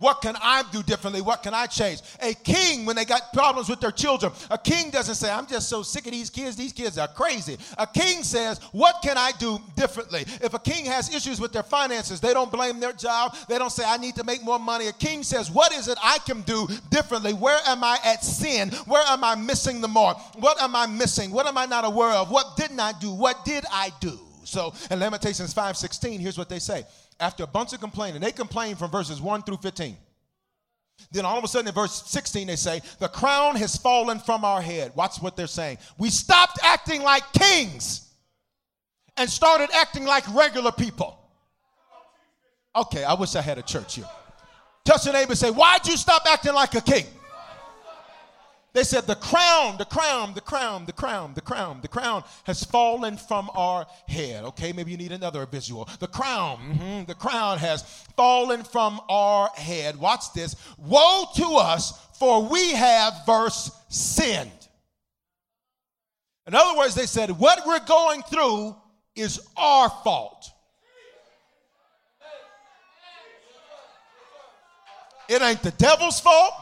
[0.00, 1.20] What can I do differently?
[1.20, 2.00] What can I change?
[2.22, 5.68] A king, when they got problems with their children, a king doesn't say, I'm just
[5.68, 6.56] so sick of these kids.
[6.56, 7.58] These kids are crazy.
[7.76, 10.24] A king says, What can I do differently?
[10.40, 13.36] If a king has issues with their finances, they don't blame their job.
[13.46, 14.86] They don't say, I need to make more money.
[14.86, 17.34] A king says, What is it I can do differently?
[17.34, 18.70] Where am I at sin?
[18.86, 20.16] Where am I missing the mark?
[20.36, 21.30] What am I missing?
[21.30, 22.30] What am I not aware of?
[22.30, 23.12] What didn't I do?
[23.12, 24.18] What did I do?
[24.44, 26.86] So in Lamentations 5:16, here's what they say
[27.20, 28.20] after a bunch of complaining.
[28.20, 29.96] They complain from verses 1 through 15.
[31.12, 34.44] Then all of a sudden in verse 16, they say, The crown has fallen from
[34.44, 34.92] our head.
[34.94, 35.78] Watch what they're saying.
[35.98, 38.08] We stopped acting like kings
[39.16, 41.18] and started acting like regular people.
[42.76, 44.08] Okay, I wish I had a church here.
[44.84, 47.06] Touch your neighbor and say, Why'd you stop acting like a king?
[48.72, 52.62] They said, The crown, the crown, the crown, the crown, the crown, the crown has
[52.64, 54.44] fallen from our head.
[54.44, 55.88] Okay, maybe you need another visual.
[55.98, 57.82] The crown, mm-hmm, the crown has
[58.16, 59.96] fallen from our head.
[59.98, 60.54] Watch this.
[60.78, 64.50] Woe to us, for we have, verse, sinned.
[66.46, 68.76] In other words, they said, What we're going through
[69.16, 70.50] is our fault.
[75.28, 76.52] It ain't the devil's fault.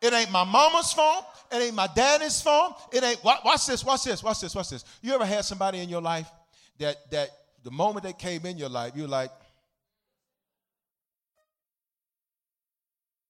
[0.00, 1.24] It ain't my mama's fault.
[1.52, 2.88] It ain't my daddy's fault.
[2.92, 3.22] It ain't.
[3.22, 3.84] Watch this.
[3.84, 4.22] Watch this.
[4.22, 4.54] Watch this.
[4.54, 4.84] Watch this.
[5.02, 6.30] You ever had somebody in your life
[6.78, 7.28] that that
[7.62, 9.30] the moment they came in your life, you're like,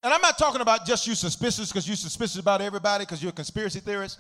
[0.03, 3.31] and I'm not talking about just you suspicious because you're suspicious about everybody because you're
[3.31, 4.19] a conspiracy theorist.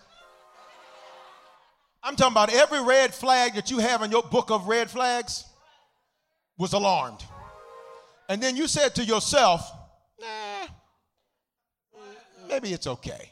[2.02, 5.44] I'm talking about every red flag that you have in your book of red flags
[6.58, 7.24] was alarmed.
[8.28, 9.70] And then you said to yourself,
[10.20, 10.66] nah,
[12.48, 13.31] maybe it's okay.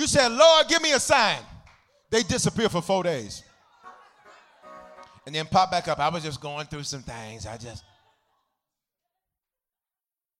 [0.00, 1.40] You said, Lord, give me a sign.
[2.08, 3.42] They disappear for four days.
[5.26, 5.98] And then pop back up.
[5.98, 7.44] I was just going through some things.
[7.44, 7.84] I just.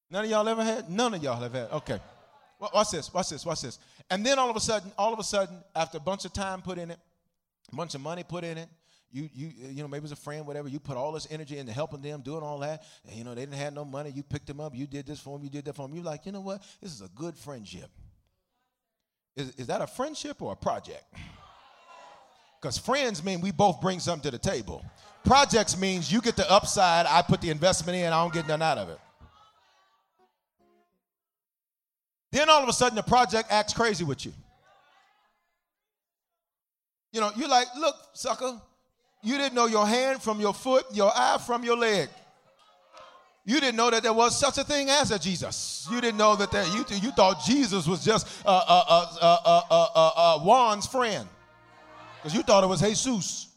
[0.09, 0.89] None of y'all ever had?
[0.89, 1.69] None of y'all have had.
[1.73, 1.99] Okay.
[2.59, 3.77] Watch this, watch this, watch this.
[4.09, 6.63] And then all of a sudden, all of a sudden, after a bunch of time
[6.63, 6.97] put in it,
[7.71, 8.67] a bunch of money put in it,
[9.11, 11.57] you you you know maybe it was a friend whatever you put all this energy
[11.57, 14.23] into helping them doing all that and you know they didn't have no money you
[14.23, 16.25] picked them up you did this for them you did that for them you're like
[16.25, 17.89] you know what this is a good friendship
[19.35, 21.03] is, is that a friendship or a project?
[22.61, 24.85] Because friends mean we both bring something to the table.
[25.23, 28.61] Projects means you get the upside i put the investment in i don't get none
[28.61, 28.99] out of it.
[32.31, 34.33] Then all of a sudden the project acts crazy with you.
[37.11, 38.59] You know you're like look sucker
[39.23, 42.09] you didn't know your hand from your foot, your eye from your leg.
[43.51, 45.85] You didn't know that there was such a thing as a Jesus.
[45.91, 50.39] You didn't know that there, you, you thought Jesus was just a, a, a, a
[50.41, 51.27] Juan's friend
[52.15, 53.49] because you thought it was Jesus.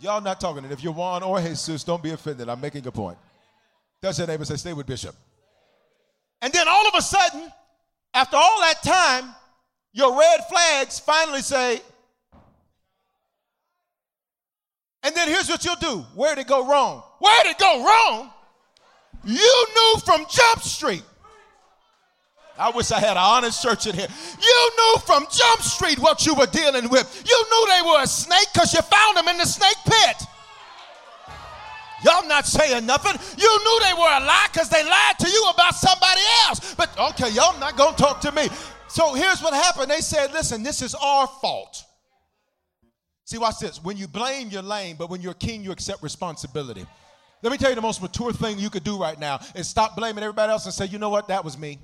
[0.00, 0.64] Y'all not talking.
[0.64, 2.48] And if you're Juan or Jesus, don't be offended.
[2.48, 3.18] I'm making a point.
[4.02, 5.14] Touch your neighbor say, stay with Bishop.
[6.42, 7.52] And then all of a sudden,
[8.14, 9.32] after all that time,
[9.92, 11.80] your red flags finally say,
[15.04, 15.98] And then here's what you'll do.
[16.14, 17.02] Where'd it go wrong?
[17.20, 18.30] Where'd it go wrong?
[19.24, 21.02] You knew from Jump Street.
[22.58, 24.06] I wish I had an honest church in here.
[24.40, 27.22] You knew from Jump Street what you were dealing with.
[27.26, 30.16] You knew they were a snake because you found them in the snake pit.
[32.04, 33.18] Y'all not saying nothing.
[33.36, 36.74] You knew they were a lie because they lied to you about somebody else.
[36.74, 38.48] But okay, y'all not going to talk to me.
[38.88, 39.90] So here's what happened.
[39.90, 41.84] They said, listen, this is our fault.
[43.24, 43.82] See, watch this.
[43.82, 46.86] When you blame, you're lame, but when you're king, you accept responsibility.
[47.42, 49.96] Let me tell you the most mature thing you could do right now is stop
[49.96, 51.78] blaming everybody else and say, you know what, that was me.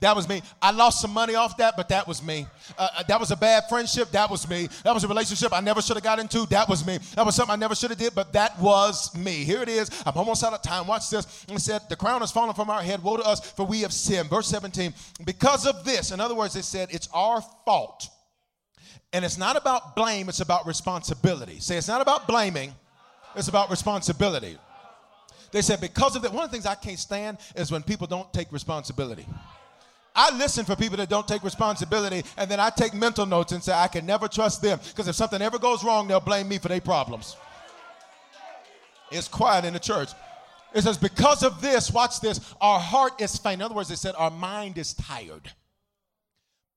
[0.00, 0.42] That was me.
[0.60, 2.44] I lost some money off that, but that was me.
[2.76, 4.10] Uh, uh that was a bad friendship.
[4.10, 4.68] That was me.
[4.82, 6.44] That was a relationship I never should have got into.
[6.46, 6.98] That was me.
[7.14, 9.44] That was something I never should have did, but that was me.
[9.44, 9.90] Here it is.
[10.04, 10.88] I'm almost out of time.
[10.88, 11.46] Watch this.
[11.48, 13.00] It said, "The crown has fallen from our head.
[13.00, 14.92] Woe to us, for we have sinned." Verse 17.
[15.24, 18.08] Because of this, in other words, they said it's our fault
[19.12, 21.60] and it's not about blame, it's about responsibility.
[21.60, 22.74] Say, it's not about blaming,
[23.36, 24.56] it's about responsibility.
[25.50, 28.06] They said, because of that, one of the things I can't stand is when people
[28.06, 29.26] don't take responsibility.
[30.14, 33.62] I listen for people that don't take responsibility, and then I take mental notes and
[33.62, 36.58] say, I can never trust them because if something ever goes wrong, they'll blame me
[36.58, 37.36] for their problems.
[39.10, 40.10] It's quiet in the church.
[40.74, 43.60] It says, because of this, watch this, our heart is faint.
[43.60, 45.50] In other words, they said, our mind is tired.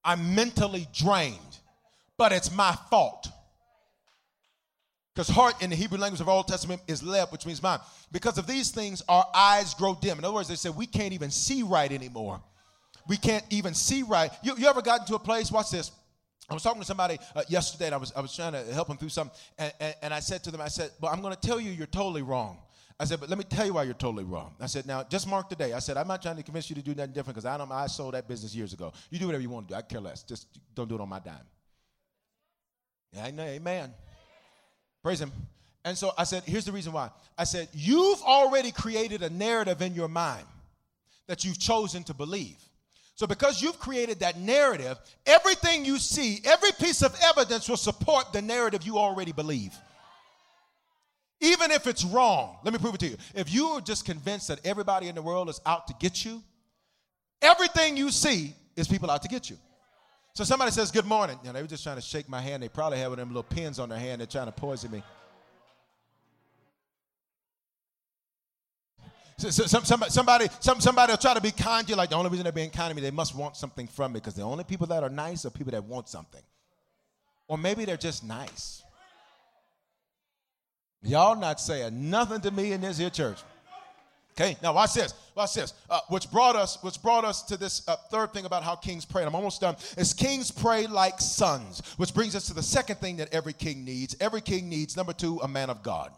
[0.03, 1.54] I'm mentally drained
[2.17, 3.27] but it's my fault.
[5.13, 7.81] Because heart in the Hebrew language of Old Testament is lev, which means mind.
[8.11, 10.17] Because of these things, our eyes grow dim.
[10.17, 12.41] In other words, they said we can't even see right anymore.
[13.07, 14.29] We can't even see right.
[14.43, 15.91] You, you ever gotten to a place, watch this.
[16.49, 18.87] I was talking to somebody uh, yesterday and I was, I was trying to help
[18.87, 19.35] them through something.
[19.57, 21.71] And, and, and I said to them, I said, Well, I'm going to tell you
[21.71, 22.59] you're totally wrong.
[22.99, 24.55] I said, but let me tell you why you're totally wrong.
[24.61, 25.73] I said, now just mark the day.
[25.73, 27.69] I said, I'm not trying to convince you to do nothing different because I don't.
[27.69, 28.93] I sold that business years ago.
[29.09, 29.77] You do whatever you want to do.
[29.77, 30.23] I care less.
[30.23, 31.35] Just don't do it on my dime.
[33.21, 33.93] I amen.
[35.03, 35.31] Praise him.
[35.83, 37.11] And so I said, here's the reason why.
[37.37, 40.45] I said, you've already created a narrative in your mind
[41.27, 42.57] that you've chosen to believe.
[43.15, 48.33] So, because you've created that narrative, everything you see, every piece of evidence will support
[48.33, 49.73] the narrative you already believe.
[51.39, 53.17] Even if it's wrong, let me prove it to you.
[53.33, 56.43] If you are just convinced that everybody in the world is out to get you,
[57.41, 59.57] everything you see is people out to get you.
[60.35, 61.39] So somebody says, Good morning.
[61.43, 62.61] You know, they were just trying to shake my hand.
[62.61, 64.19] They probably have one of them little pins on their hand.
[64.19, 65.01] They're trying to poison me.
[69.37, 72.09] So, so, some, somebody, somebody, some, somebody will try to be kind to you, like
[72.09, 74.33] the only reason they're being kind to me, they must want something from me because
[74.33, 76.41] the only people that are nice are people that want something.
[77.47, 78.83] Or maybe they're just nice.
[81.01, 83.39] Y'all not saying nothing to me in this here church.
[84.31, 85.13] Okay, now watch this.
[85.35, 85.73] Watch this.
[85.89, 89.03] Uh, which brought us, which brought us to this uh, third thing about how kings
[89.03, 89.21] pray.
[89.21, 89.75] And I'm almost done.
[89.97, 93.83] Is kings pray like sons, which brings us to the second thing that every king
[93.83, 94.15] needs.
[94.21, 96.11] Every king needs number two, a man of God.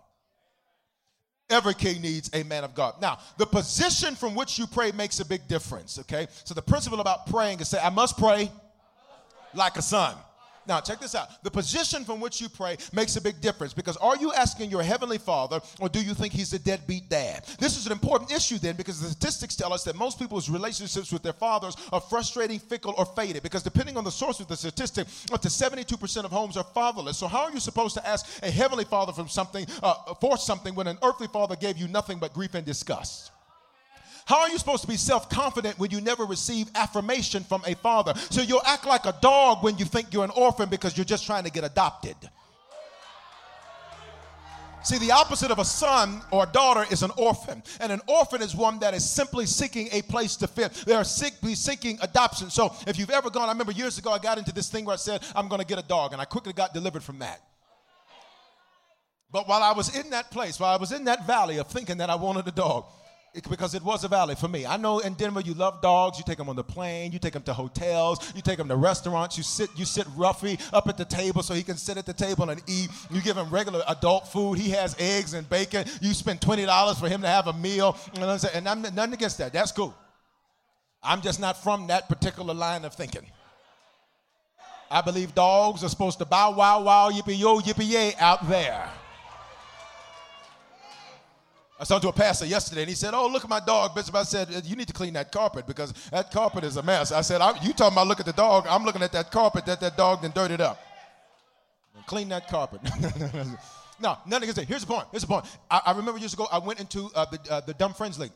[1.50, 3.02] Every king needs a man of God.
[3.02, 5.98] Now, the position from which you pray makes a big difference.
[5.98, 8.52] Okay, so the principle about praying is say, I must pray
[9.56, 10.16] like a son.
[10.68, 11.44] Now, check this out.
[11.44, 14.84] The position from which you pray makes a big difference because are you asking your
[14.84, 17.46] heavenly father or do you think he's a deadbeat dad?
[17.60, 21.12] This is an important issue then because the statistics tell us that most people's relationships
[21.12, 24.58] with their fathers are frustrating, fickle, or faded because depending on the source of the
[24.58, 27.18] statistic, up to 72% of homes are fatherless.
[27.18, 30.76] So, how are you supposed to ask a heavenly father from something, uh, for something
[30.76, 33.32] when an earthly father gave you nothing but grief and disgust?
[34.28, 37.76] How are you supposed to be self confident when you never receive affirmation from a
[37.76, 38.14] father?
[38.30, 41.26] So you'll act like a dog when you think you're an orphan because you're just
[41.26, 42.18] trying to get adopted.
[44.84, 47.64] See, the opposite of a son or daughter is an orphan.
[47.80, 50.74] And an orphan is one that is simply seeking a place to fit.
[50.86, 52.50] They are simply seeking adoption.
[52.50, 54.94] So if you've ever gone, I remember years ago, I got into this thing where
[54.94, 56.12] I said, I'm going to get a dog.
[56.12, 57.42] And I quickly got delivered from that.
[59.32, 61.98] But while I was in that place, while I was in that valley of thinking
[61.98, 62.86] that I wanted a dog,
[63.50, 64.66] because it was a valley for me.
[64.66, 66.18] I know in Denver you love dogs.
[66.18, 67.12] You take them on the plane.
[67.12, 68.34] You take them to hotels.
[68.36, 69.38] You take them to restaurants.
[69.38, 72.14] You sit you sit Ruffy up at the table so he can sit at the
[72.14, 72.90] table and eat.
[73.12, 74.58] You give him regular adult food.
[74.58, 75.86] He has eggs and bacon.
[76.02, 77.98] You spend twenty dollars for him to have a meal.
[78.14, 79.54] You know And I'm nothing against that.
[79.54, 79.94] That's cool.
[81.04, 83.26] I'm just not from that particular line of thinking.
[84.90, 88.90] I believe dogs are supposed to bow wow wow yippee yo yippee yay out there.
[91.78, 93.94] I was talking to a pastor yesterday, and he said, "Oh, look at my dog,
[93.94, 97.12] Bishop." I said, "You need to clean that carpet because that carpet is a mess."
[97.12, 98.66] I said, "You talking about look at the dog?
[98.68, 100.82] I'm looking at that carpet that that dog then dirtied up.
[102.08, 102.82] Clean that carpet."
[104.02, 104.68] no, nothing against it.
[104.68, 105.06] Here's the point.
[105.12, 105.46] Here's the point.
[105.70, 108.32] I, I remember years ago, I went into uh, the uh, the Dumb Friends League.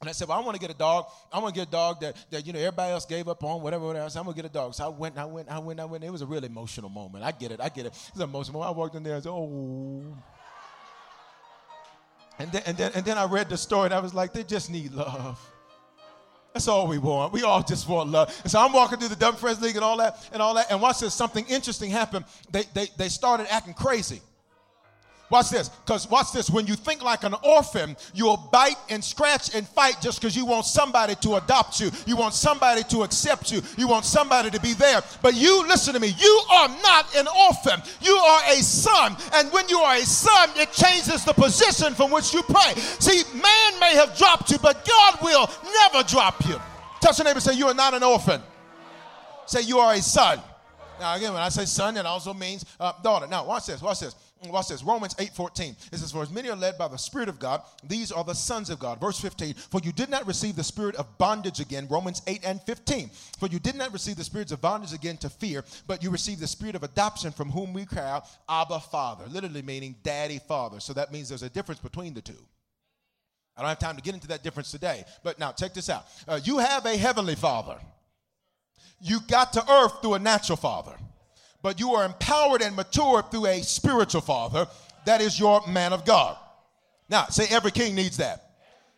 [0.00, 1.06] And I said, well, I want to get a dog.
[1.32, 3.62] I want to get a dog that, that, you know, everybody else gave up on,
[3.62, 4.10] whatever, whatever.
[4.10, 4.74] So I'm going to get a dog.
[4.74, 6.04] So I went, I went, I went, I went.
[6.04, 7.24] It was a real emotional moment.
[7.24, 7.62] I get it.
[7.62, 7.94] I get it.
[7.94, 8.76] It was an emotional moment.
[8.76, 10.14] I walked in there and said, oh.
[12.38, 14.44] And then, and, then, and then I read the story and I was like, they
[14.44, 15.40] just need love.
[16.52, 17.32] That's all we want.
[17.32, 18.34] We all just want love.
[18.42, 20.70] And so I'm walking through the Dumb Friends League and all that and all that.
[20.70, 22.24] And watch this, something interesting happened.
[22.50, 24.22] They, they, they started acting crazy.
[25.28, 26.48] Watch this, because watch this.
[26.48, 30.46] When you think like an orphan, you'll bite and scratch and fight just because you
[30.46, 31.90] want somebody to adopt you.
[32.06, 33.60] You want somebody to accept you.
[33.76, 35.02] You want somebody to be there.
[35.22, 37.82] But you, listen to me, you are not an orphan.
[38.00, 39.16] You are a son.
[39.34, 42.74] And when you are a son, it changes the position from which you pray.
[42.76, 46.60] See, man may have dropped you, but God will never drop you.
[47.00, 48.40] Touch your neighbor say, You are not an orphan.
[49.46, 50.40] Say, You are a son.
[51.00, 53.26] Now, again, when I say son, it also means uh, daughter.
[53.26, 54.14] Now, watch this, watch this.
[54.44, 54.82] Watch this.
[54.82, 55.76] Romans 8 14.
[55.92, 58.34] It says, For as many are led by the Spirit of God, these are the
[58.34, 59.00] sons of God.
[59.00, 59.54] Verse 15.
[59.54, 61.86] For you did not receive the spirit of bondage again.
[61.88, 63.10] Romans 8 and 15.
[63.38, 66.40] For you did not receive the spirits of bondage again to fear, but you received
[66.40, 69.24] the spirit of adoption from whom we cry out, Abba Father.
[69.28, 70.80] Literally meaning daddy father.
[70.80, 72.46] So that means there's a difference between the two.
[73.56, 75.04] I don't have time to get into that difference today.
[75.22, 76.06] But now, check this out.
[76.28, 77.78] Uh, you have a heavenly father.
[79.00, 80.96] You got to earth through a natural father
[81.62, 84.66] but you are empowered and matured through a spiritual father.
[85.04, 86.36] That is your man of God.
[87.08, 88.42] Now, say every king needs that.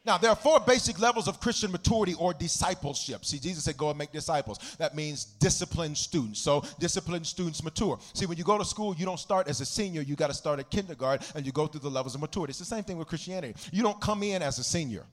[0.04, 3.26] Now, there are four basic levels of Christian maturity or discipleship.
[3.26, 4.58] See, Jesus said, go and make disciples.
[4.78, 6.40] That means disciplined students.
[6.40, 7.98] So, disciplined students mature.
[8.14, 10.00] See, when you go to school, you don't start as a senior.
[10.00, 12.52] You got to start at kindergarten and you go through the levels of maturity.
[12.52, 13.54] It's the same thing with Christianity.
[13.70, 15.04] You don't come in as a senior.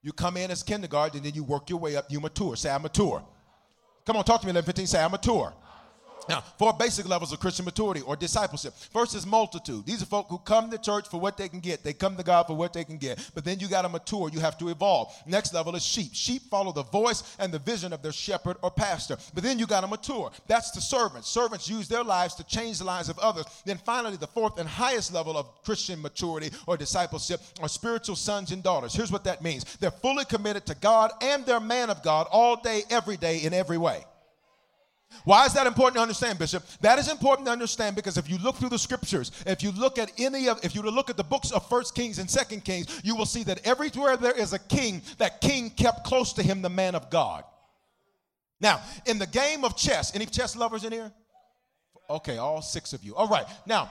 [0.00, 2.06] You come in as kindergarten and then you work your way up.
[2.08, 2.54] You mature.
[2.54, 3.24] Say, I'm mature.
[4.06, 4.86] Come on, talk to me, 11, 15.
[4.86, 5.52] Say, I'm mature.
[6.28, 8.74] Now, four basic levels of Christian maturity or discipleship.
[8.92, 9.86] First is multitude.
[9.86, 11.82] These are folk who come to church for what they can get.
[11.82, 13.30] They come to God for what they can get.
[13.34, 14.30] But then you got to mature.
[14.32, 15.12] You have to evolve.
[15.26, 16.10] Next level is sheep.
[16.14, 19.16] Sheep follow the voice and the vision of their shepherd or pastor.
[19.34, 20.30] But then you got to mature.
[20.46, 21.28] That's the servants.
[21.28, 23.46] Servants use their lives to change the lives of others.
[23.64, 28.52] Then finally, the fourth and highest level of Christian maturity or discipleship are spiritual sons
[28.52, 28.94] and daughters.
[28.94, 32.56] Here's what that means they're fully committed to God and their man of God all
[32.56, 34.04] day, every day, in every way.
[35.24, 36.64] Why is that important to understand, Bishop?
[36.80, 39.98] That is important to understand because if you look through the scriptures, if you look
[39.98, 43.00] at any of, if you look at the books of First Kings and Second Kings,
[43.04, 46.62] you will see that everywhere there is a king, that king kept close to him
[46.62, 47.44] the man of God.
[48.60, 51.12] Now, in the game of chess, any chess lovers in here?
[52.08, 53.14] Okay, all six of you.
[53.14, 53.46] All right.
[53.66, 53.90] Now,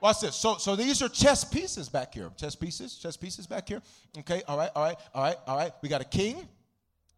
[0.00, 0.34] watch this.
[0.34, 2.30] So, so these are chess pieces back here.
[2.36, 3.80] Chess pieces, chess pieces back here.
[4.18, 4.42] Okay.
[4.48, 4.70] All right.
[4.74, 4.96] All right.
[5.14, 5.36] All right.
[5.46, 5.72] All right.
[5.82, 6.48] We got a king.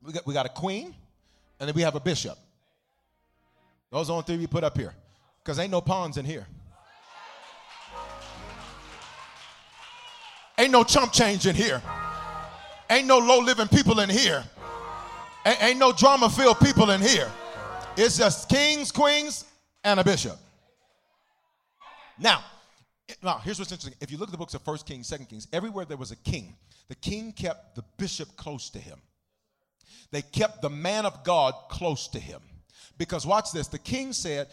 [0.03, 0.94] We got we got a queen,
[1.59, 2.36] and then we have a bishop.
[3.93, 4.95] Those are the only three we put up here.
[5.45, 6.47] Because ain't no pawns in here.
[10.59, 11.82] Ain't no chump change in here.
[12.88, 14.45] Ain't no low living people in here.
[15.45, 17.30] Ain't, ain't no drama filled people in here.
[17.97, 19.45] It's just kings, queens,
[19.84, 20.38] and a bishop.
[22.18, 22.43] Now,
[23.22, 23.99] now here's what's interesting.
[24.01, 26.16] If you look at the books of First Kings, Second Kings, everywhere there was a
[26.16, 26.57] king,
[26.88, 28.99] the king kept the bishop close to him.
[30.12, 32.40] They kept the man of God close to him.
[33.03, 34.46] Because watch this, the king said,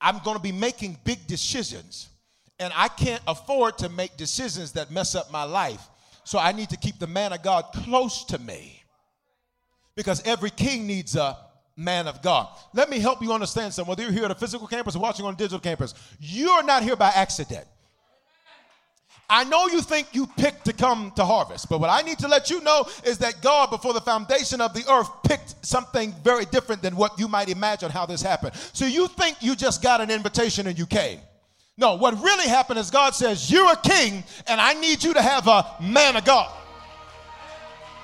[0.00, 2.08] I'm going to be making big decisions,
[2.58, 5.86] and I can't afford to make decisions that mess up my life.
[6.24, 8.82] So I need to keep the man of God close to me.
[9.94, 11.36] Because every king needs a
[11.76, 12.48] man of God.
[12.72, 13.90] Let me help you understand something.
[13.90, 16.82] Whether you're here at a physical campus or watching on a digital campus, you're not
[16.82, 17.66] here by accident.
[19.32, 22.28] I know you think you picked to come to harvest, but what I need to
[22.28, 26.44] let you know is that God, before the foundation of the earth, picked something very
[26.44, 28.54] different than what you might imagine how this happened.
[28.74, 31.18] So you think you just got an invitation and you came.
[31.78, 35.22] No, what really happened is God says, You're a king, and I need you to
[35.22, 36.52] have a man of God.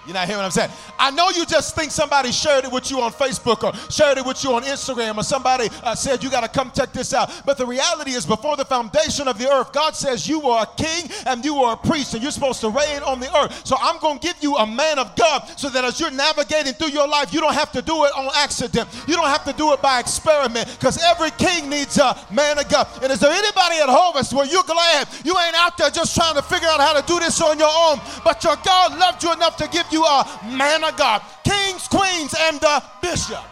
[0.08, 0.70] You're not hearing what I'm saying?
[0.98, 4.24] I know you just think somebody shared it with you on Facebook or shared it
[4.24, 7.30] with you on Instagram or somebody uh, said you got to come check this out.
[7.44, 10.82] But the reality is, before the foundation of the earth, God says you are a
[10.82, 13.66] king and you are a priest and you're supposed to reign on the earth.
[13.66, 16.72] So I'm going to give you a man of God so that as you're navigating
[16.72, 18.88] through your life, you don't have to do it on accident.
[19.06, 22.66] You don't have to do it by experiment because every king needs a man of
[22.70, 22.88] God.
[23.02, 26.36] And is there anybody at Harvest where you're glad you ain't out there just trying
[26.36, 29.34] to figure out how to do this on your own, but your God loved you
[29.34, 31.22] enough to give you you are man of God.
[31.42, 33.44] Kings, queens, and the bishop.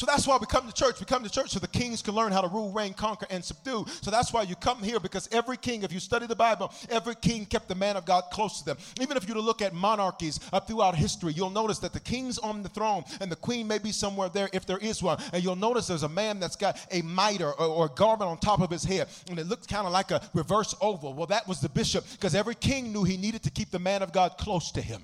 [0.00, 0.98] So that's why we come to church.
[0.98, 3.44] We come to church so the kings can learn how to rule, reign, conquer, and
[3.44, 3.84] subdue.
[4.00, 7.14] So that's why you come here because every king, if you study the Bible, every
[7.14, 8.78] king kept the man of God close to them.
[8.98, 12.62] Even if you look at monarchies up throughout history, you'll notice that the king's on
[12.62, 15.18] the throne and the queen may be somewhere there if there is one.
[15.34, 18.38] And you'll notice there's a man that's got a mitre or, or a garment on
[18.38, 21.12] top of his head and it looks kind of like a reverse oval.
[21.12, 24.00] Well, that was the bishop because every king knew he needed to keep the man
[24.00, 25.02] of God close to him.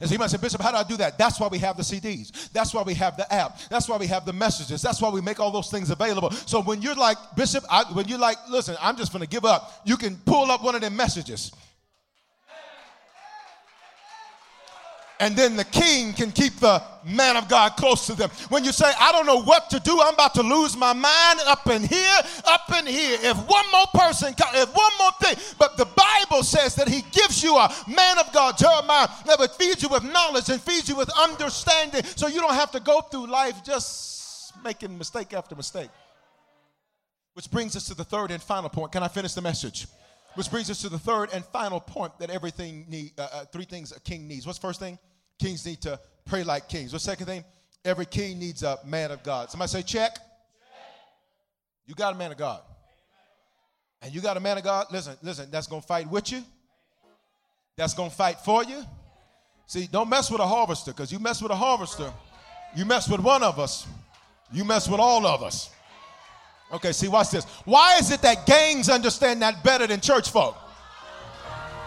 [0.00, 1.18] And so you might say, Bishop, how do I do that?
[1.18, 2.50] That's why we have the CDs.
[2.52, 3.58] That's why we have the app.
[3.68, 4.82] That's why we have the messages.
[4.82, 6.30] That's why we make all those things available.
[6.30, 9.44] So when you're like, Bishop, I, when you're like, listen, I'm just going to give
[9.44, 11.52] up, you can pull up one of them messages.
[15.20, 18.30] And then the king can keep the man of God close to them.
[18.48, 21.40] When you say, I don't know what to do, I'm about to lose my mind
[21.46, 23.18] up in here, up in here.
[23.20, 27.42] If one more person, if one more thing, but the Bible says that he gives
[27.42, 30.96] you a man of God, Jeremiah, that would feed you with knowledge and feed you
[30.96, 35.90] with understanding so you don't have to go through life just making mistake after mistake.
[37.34, 38.92] Which brings us to the third and final point.
[38.92, 39.86] Can I finish the message?
[40.34, 43.64] Which brings us to the third and final point that everything need, uh, uh, three
[43.64, 44.46] things a king needs.
[44.46, 44.98] What's the first thing?
[45.40, 46.92] Kings need to pray like kings.
[46.92, 47.44] The second thing?
[47.84, 49.50] Every king needs a man of God.
[49.50, 50.14] Somebody say, check.
[50.14, 50.24] check.
[51.86, 52.60] You got a man of God.
[54.02, 56.42] And you got a man of God, listen, listen, that's going to fight with you.
[57.76, 58.84] That's going to fight for you.
[59.66, 62.12] See, don't mess with a harvester because you mess with a harvester,
[62.76, 63.86] you mess with one of us,
[64.52, 65.70] you mess with all of us.
[66.72, 67.44] Okay, see, watch this.
[67.64, 70.56] Why is it that gangs understand that better than church folk?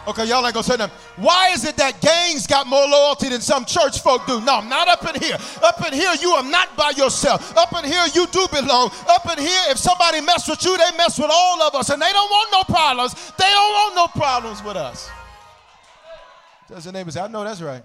[0.06, 0.96] Okay, y'all ain't gonna say nothing.
[1.16, 4.42] Why is it that gangs got more loyalty than some church folk do?
[4.42, 5.38] No, I'm not up in here.
[5.64, 7.56] Up in here, you are not by yourself.
[7.56, 8.92] Up in here, you do belong.
[9.08, 12.02] Up in here, if somebody mess with you, they mess with all of us, and
[12.02, 13.14] they don't want no problems.
[13.38, 15.10] They don't want no problems with us.
[16.68, 17.84] Does the neighbor say, I know that's right.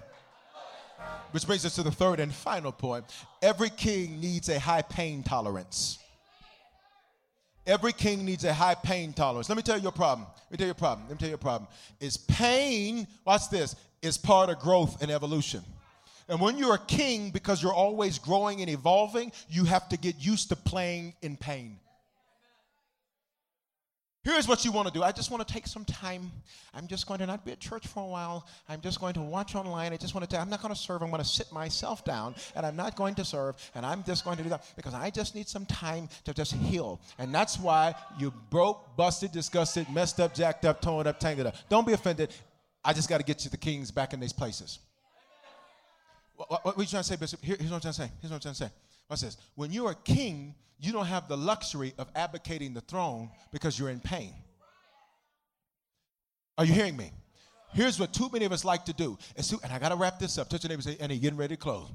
[1.31, 3.05] Which brings us to the third and final point.
[3.41, 5.99] Every king needs a high pain tolerance.
[7.69, 9.47] Every king needs a high pain tolerance.
[9.47, 10.27] Let me tell you your problem.
[10.27, 11.07] Let me tell you your problem.
[11.07, 11.69] Let me tell you your problem.
[11.99, 15.61] Is pain, watch this, is part of growth and evolution.
[16.27, 20.15] And when you're a king, because you're always growing and evolving, you have to get
[20.17, 21.77] used to playing in pain.
[24.21, 25.01] Here's what you want to do.
[25.01, 26.29] I just want to take some time.
[26.73, 28.45] I'm just going to not be at church for a while.
[28.67, 29.93] I'm just going to watch online.
[29.93, 31.01] I just want to tell, I'm not going to serve.
[31.01, 34.25] I'm going to sit myself down and I'm not going to serve and I'm just
[34.25, 36.99] going to do that because I just need some time to just heal.
[37.17, 41.55] And that's why you broke, busted, disgusted, messed up, jacked up, torn up, tangled up.
[41.69, 42.33] Don't be offended.
[42.83, 44.79] I just got to get you the kings back in these places.
[46.35, 47.41] What, what, what are you trying to say, Bishop?
[47.41, 48.11] Here, here's what I'm trying to say.
[48.21, 48.71] Here's what I'm trying to say.
[49.09, 49.37] Watch this.
[49.55, 53.89] When you're a king, you don't have the luxury of abdicating the throne because you're
[53.89, 54.33] in pain.
[56.57, 57.11] Are you hearing me?
[57.73, 59.17] Here's what too many of us like to do.
[59.35, 60.49] And, I got to wrap this up.
[60.49, 61.87] Touch your neighbor and say, and getting ready to close.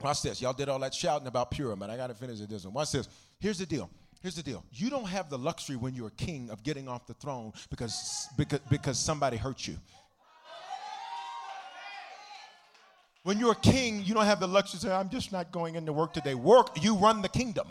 [0.00, 0.40] Watch this.
[0.40, 2.74] Y'all did all that shouting about Purim, but I got to finish this one.
[2.74, 3.08] Watch this.
[3.38, 3.90] Here's the deal.
[4.20, 4.64] Here's the deal.
[4.72, 8.28] You don't have the luxury when you're a king of getting off the throne because,
[8.36, 9.76] because, because somebody hurt you.
[13.24, 15.76] When you're a king, you don't have the luxury to say, I'm just not going
[15.76, 16.34] into work today.
[16.34, 17.68] Work, you run the kingdom.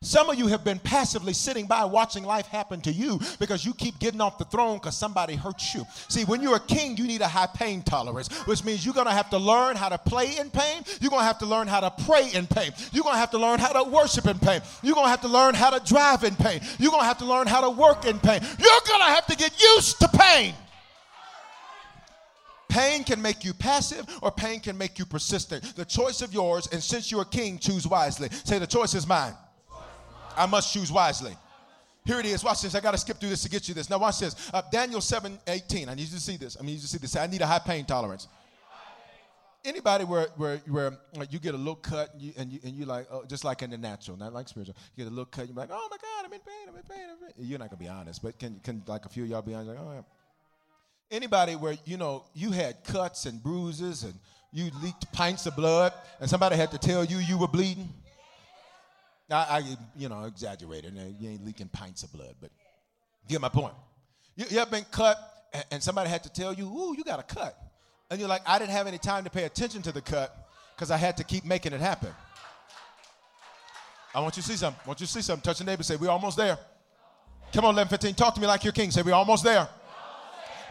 [0.00, 3.74] Some of you have been passively sitting by watching life happen to you because you
[3.74, 5.84] keep getting off the throne because somebody hurts you.
[6.08, 9.08] See, when you're a king, you need a high pain tolerance, which means you're going
[9.08, 10.84] to have to learn how to play in pain.
[11.00, 12.70] You're going to have to learn how to pray in pain.
[12.92, 14.62] You're going to have to learn how to worship in pain.
[14.82, 16.60] You're going to have to learn how to drive in pain.
[16.78, 18.40] You're going to have to learn how to work in pain.
[18.42, 20.54] You're going to have to get used to pain.
[22.68, 25.74] Pain can make you passive or pain can make you persistent.
[25.74, 28.28] The choice of yours, and since you're a king, choose wisely.
[28.44, 29.34] Say, the choice is mine.
[30.36, 31.34] I must choose wisely.
[32.04, 32.44] Here it is.
[32.44, 32.74] Watch this.
[32.74, 33.90] I got to skip through this to get you this.
[33.90, 34.50] Now, watch this.
[34.52, 35.88] Uh, Daniel 7 18.
[35.88, 36.56] I need you to see this.
[36.58, 37.16] I need you to see this.
[37.16, 38.28] I need a high pain tolerance.
[39.64, 42.86] Anybody where, where, where you get a little cut and you, and you, and you
[42.86, 45.48] like, oh, just like in the natural, not like spiritual, you get a little cut,
[45.48, 47.46] you're like, oh my God, I'm in pain, I'm in pain, I'm in pain.
[47.46, 49.52] You're not going to be honest, but can, can like a few of y'all be
[49.54, 49.70] honest?
[49.70, 50.00] Like, oh, yeah.
[51.10, 54.14] Anybody where, you know, you had cuts and bruises and
[54.52, 57.88] you leaked pints of blood and somebody had to tell you you were bleeding?
[59.30, 60.94] I, I you know, exaggerated.
[61.18, 62.50] You ain't leaking pints of blood, but
[63.28, 63.74] get my point.
[64.36, 65.18] You, you been cut
[65.52, 67.56] and, and somebody had to tell you, ooh, you got a cut.
[68.10, 70.90] And you're like, I didn't have any time to pay attention to the cut because
[70.90, 72.10] I had to keep making it happen.
[74.14, 74.80] I want you to see something.
[74.84, 75.42] I want you to see something.
[75.42, 75.82] Touch your neighbor.
[75.82, 76.58] Say, we're almost there.
[77.52, 78.14] Come on, 11, 15.
[78.14, 78.90] Talk to me like you're king.
[78.90, 79.68] Say, we're almost there.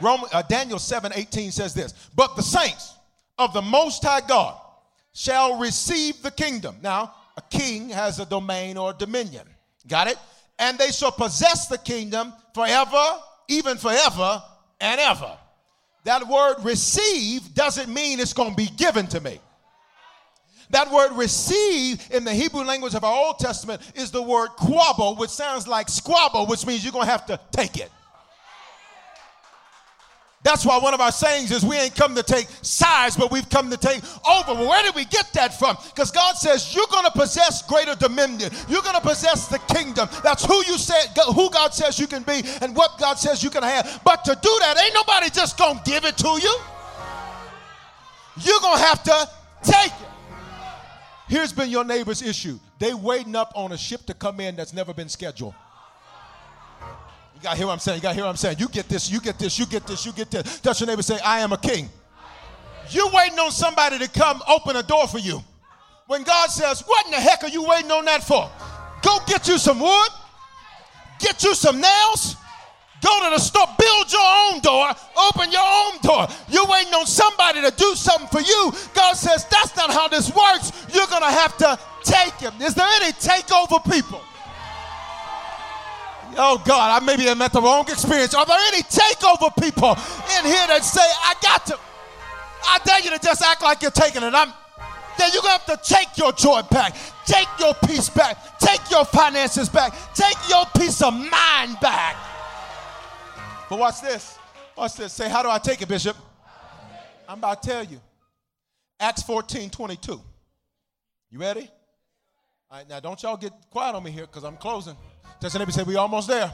[0.01, 1.93] Roman, uh, Daniel 7, 18 says this.
[2.15, 2.95] But the saints
[3.37, 4.59] of the Most High God
[5.13, 6.77] shall receive the kingdom.
[6.81, 9.47] Now, a king has a domain or a dominion.
[9.87, 10.17] Got it?
[10.59, 13.03] And they shall possess the kingdom forever,
[13.47, 14.41] even forever
[14.79, 15.37] and ever.
[16.03, 19.39] That word receive doesn't mean it's going to be given to me.
[20.69, 25.15] That word receive in the Hebrew language of our Old Testament is the word quabble,
[25.17, 27.89] which sounds like squabble, which means you're going to have to take it.
[30.47, 33.49] That's why one of our sayings is we ain't come to take sides, but we've
[33.49, 34.53] come to take over.
[34.53, 35.75] Well, where did we get that from?
[35.89, 38.49] Because God says you're going to possess greater dominion.
[38.69, 40.07] You're going to possess the kingdom.
[40.23, 43.49] That's who you said, who God says you can be, and what God says you
[43.49, 43.99] can have.
[44.05, 46.59] But to do that, ain't nobody just going to give it to you.
[48.39, 49.29] You're going to have to
[49.63, 50.07] take it.
[51.27, 52.57] Here's been your neighbor's issue.
[52.79, 55.55] They waiting up on a ship to come in that's never been scheduled.
[57.37, 57.97] You got to hear what I'm saying.
[57.97, 58.57] You got to hear what I'm saying.
[58.57, 60.59] You get this, you get this, you get this, you get this.
[60.59, 61.87] Touch your neighbor say, I am a king.
[62.89, 65.43] You're waiting on somebody to come open a door for you.
[66.07, 68.49] When God says, What in the heck are you waiting on that for?
[69.03, 70.09] Go get you some wood,
[71.19, 72.37] get you some nails,
[73.03, 74.89] go to the store, build your own door,
[75.29, 76.27] open your own door.
[76.49, 78.71] You're waiting on somebody to do something for you.
[78.95, 80.71] God says, That's not how this works.
[80.91, 82.53] You're to have to take him.
[82.61, 84.21] Is there any takeover people?
[86.39, 88.33] Oh God, I maybe am at the wrong experience.
[88.33, 89.91] Are there any takeover people
[90.37, 91.79] in here that say, I got to?
[92.63, 94.33] I dare you to just act like you're taking it.
[94.33, 94.53] I'm
[95.17, 99.03] then you're gonna have to take your joy back, take your peace back, take your
[99.03, 102.15] finances back, take your peace of mind back.
[103.69, 104.37] But watch this.
[104.77, 105.13] Watch this.
[105.13, 106.15] Say, how do I take it, Bishop?
[107.27, 107.99] I'm about to tell you.
[108.99, 110.21] Acts 14, 22.
[111.31, 111.69] You ready?
[112.69, 114.95] All right, now don't y'all get quiet on me here because I'm closing.
[115.39, 116.41] Does anybody say we almost there?
[116.41, 116.53] almost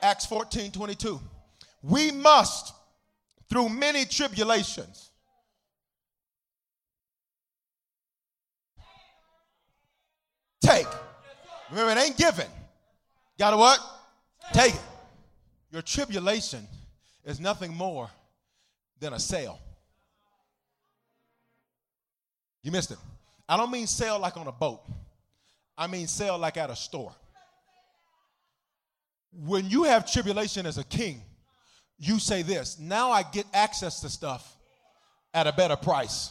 [0.00, 0.10] there?
[0.10, 1.20] Acts 14, 22.
[1.82, 2.72] We must,
[3.50, 5.10] through many tribulations,
[10.60, 10.86] take.
[11.70, 12.46] Remember, it ain't given.
[13.38, 13.80] Gotta what?
[14.52, 14.80] Take it.
[15.72, 16.64] Your tribulation
[17.24, 18.08] is nothing more
[19.00, 19.58] than a sale.
[22.62, 22.98] You missed it.
[23.52, 24.80] I don't mean sell like on a boat.
[25.76, 27.14] I mean sell like at a store
[29.32, 31.22] when you have tribulation as a king,
[31.98, 34.56] you say this now I get access to stuff
[35.32, 36.30] at a better price.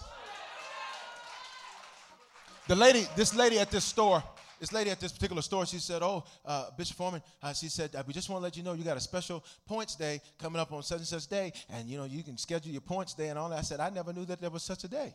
[2.68, 4.24] The lady, this lady at this store,
[4.60, 7.94] this lady at this particular store, she said, Oh, uh, Bishop Foreman, uh, she said,
[7.96, 10.62] uh, We just want to let you know you got a special points day coming
[10.62, 13.30] up on such and such day, and you know, you can schedule your points day
[13.30, 13.58] and all that.
[13.58, 15.14] I said, I never knew that there was such a day.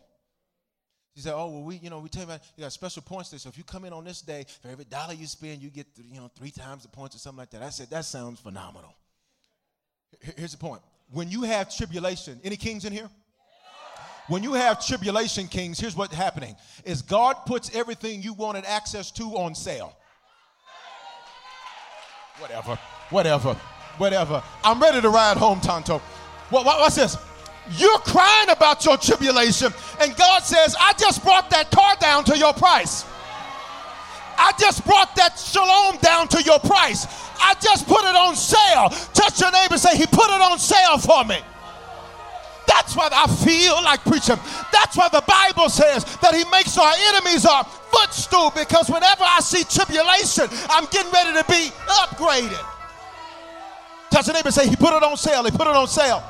[1.16, 3.30] She said, "Oh well, we you know we tell you about you got special points
[3.30, 3.38] there.
[3.38, 5.86] So if you come in on this day, for every dollar you spend, you get
[5.96, 8.94] you know three times the points or something like that." I said, "That sounds phenomenal."
[10.36, 13.08] Here's the point: when you have tribulation, any kings in here?
[14.28, 19.10] When you have tribulation kings, here's what's happening is God puts everything you wanted access
[19.12, 19.96] to on sale.
[22.38, 22.78] Whatever,
[23.10, 23.54] whatever,
[23.96, 24.42] whatever.
[24.64, 25.98] I'm ready to ride home, Tonto.
[26.50, 27.16] What, what, what's this?
[27.72, 32.38] You're crying about your tribulation, and God says, I just brought that car down to
[32.38, 33.04] your price.
[34.38, 37.06] I just brought that shalom down to your price.
[37.40, 38.90] I just put it on sale.
[39.14, 41.38] Touch your neighbor say, He put it on sale for me.
[42.66, 44.36] That's why I feel like preaching.
[44.72, 49.40] That's why the Bible says that He makes our enemies our footstool because whenever I
[49.40, 52.64] see tribulation, I'm getting ready to be upgraded.
[54.10, 55.44] Touch your neighbor say, He put it on sale.
[55.44, 56.22] He put it on sale.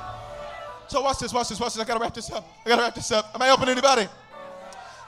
[0.89, 1.83] So watch this, watch this, watch this.
[1.83, 2.49] I gotta wrap this up.
[2.65, 3.31] I gotta wrap this up.
[3.35, 4.09] Am I helping anybody?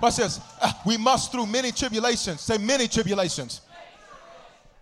[0.00, 0.40] Watch this.
[0.60, 2.40] Uh, we must through many tribulations.
[2.40, 3.62] Say many tribulations.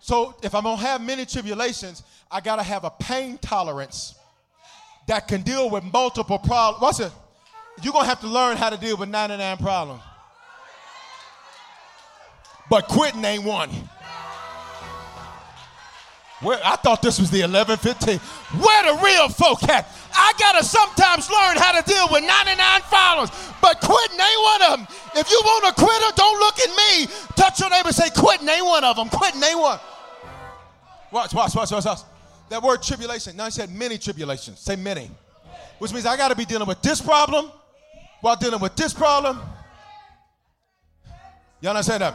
[0.00, 4.14] So if I'm gonna have many tribulations, I gotta have a pain tolerance
[5.06, 6.82] that can deal with multiple problems.
[6.82, 7.12] Watch it.
[7.82, 10.02] You're gonna have to learn how to deal with 99 problems.
[12.68, 13.70] But quitting ain't one.
[16.42, 18.18] Where, I thought this was the 1115.
[18.60, 19.88] Where the real folk at?
[20.12, 23.30] I gotta sometimes learn how to deal with 99 followers,
[23.62, 24.86] but quitting ain't one of them.
[25.16, 27.06] If you want a quitter, don't look at me.
[27.36, 29.08] Touch your neighbor and say, quitting ain't one of them.
[29.08, 29.80] Quitting ain't one.
[31.10, 32.00] Watch, watch, watch, watch, watch.
[32.50, 33.36] That word tribulation.
[33.36, 34.60] Now he said many tribulations.
[34.60, 35.10] Say many.
[35.78, 37.50] Which means I gotta be dealing with this problem
[38.20, 39.40] while dealing with this problem.
[41.60, 42.14] Y'all understand that?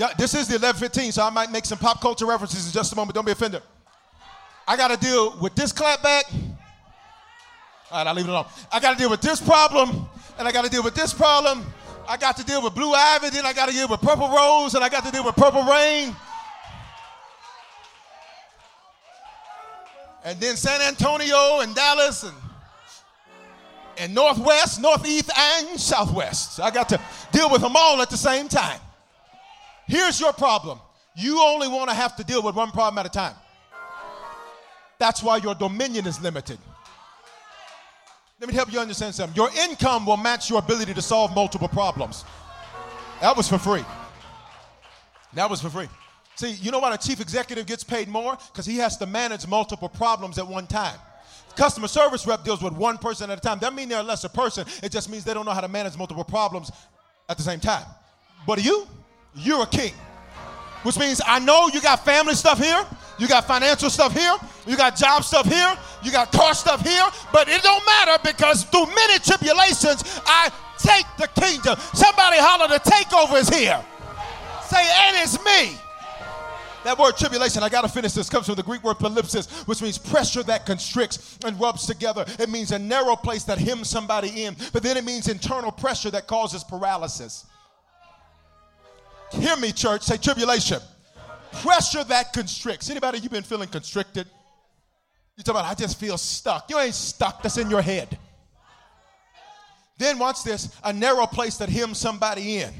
[0.00, 2.90] Yeah, this is the 1115, so I might make some pop culture references in just
[2.90, 3.14] a moment.
[3.14, 3.60] Don't be offended.
[4.66, 6.22] I got to deal with this clapback.
[6.32, 8.46] All right, I'll leave it alone.
[8.72, 11.66] I got to deal with this problem, and I got to deal with this problem.
[12.08, 14.74] I got to deal with blue ivy, then I got to deal with purple rose,
[14.74, 16.16] and I got to deal with purple rain.
[20.24, 22.36] And then San Antonio and Dallas and,
[23.98, 26.54] and Northwest, Northeast, and Southwest.
[26.54, 26.98] So I got to
[27.32, 28.80] deal with them all at the same time.
[29.90, 30.78] Here's your problem
[31.16, 33.34] you only want to have to deal with one problem at a time.
[35.00, 36.58] That's why your dominion is limited.
[38.38, 39.34] Let me help you understand something.
[39.34, 42.24] Your income will match your ability to solve multiple problems.
[43.20, 43.84] That was for free.
[45.34, 45.88] That was for free.
[46.36, 48.38] See, you know why a chief executive gets paid more?
[48.52, 50.98] Because he has to manage multiple problems at one time.
[51.56, 53.58] Customer service rep deals with one person at a time.
[53.58, 54.66] That means they're a lesser person.
[54.84, 56.70] It just means they don't know how to manage multiple problems
[57.28, 57.84] at the same time.
[58.46, 58.86] But you,
[59.34, 59.92] you're a king.
[60.82, 62.86] Which means I know you got family stuff here,
[63.18, 64.34] you got financial stuff here,
[64.66, 68.64] you got job stuff here, you got car stuff here, but it don't matter because
[68.64, 71.78] through many tribulations, I take the kingdom.
[71.92, 73.84] Somebody holler, the takeover is here.
[74.64, 75.76] Say, and it's me.
[76.84, 79.82] That word tribulation, I got to finish this, comes from the Greek word palipsis, which
[79.82, 82.24] means pressure that constricts and rubs together.
[82.38, 86.10] It means a narrow place that hems somebody in, but then it means internal pressure
[86.10, 87.44] that causes paralysis.
[89.32, 90.02] Hear me, church.
[90.02, 90.80] Say tribulation.
[91.62, 92.90] Pressure that constricts.
[92.90, 94.26] Anybody, you been feeling constricted?
[95.36, 96.70] You talk about, I just feel stuck.
[96.70, 98.18] You ain't stuck, that's in your head.
[99.98, 102.72] Then watch this a narrow place that hems somebody in.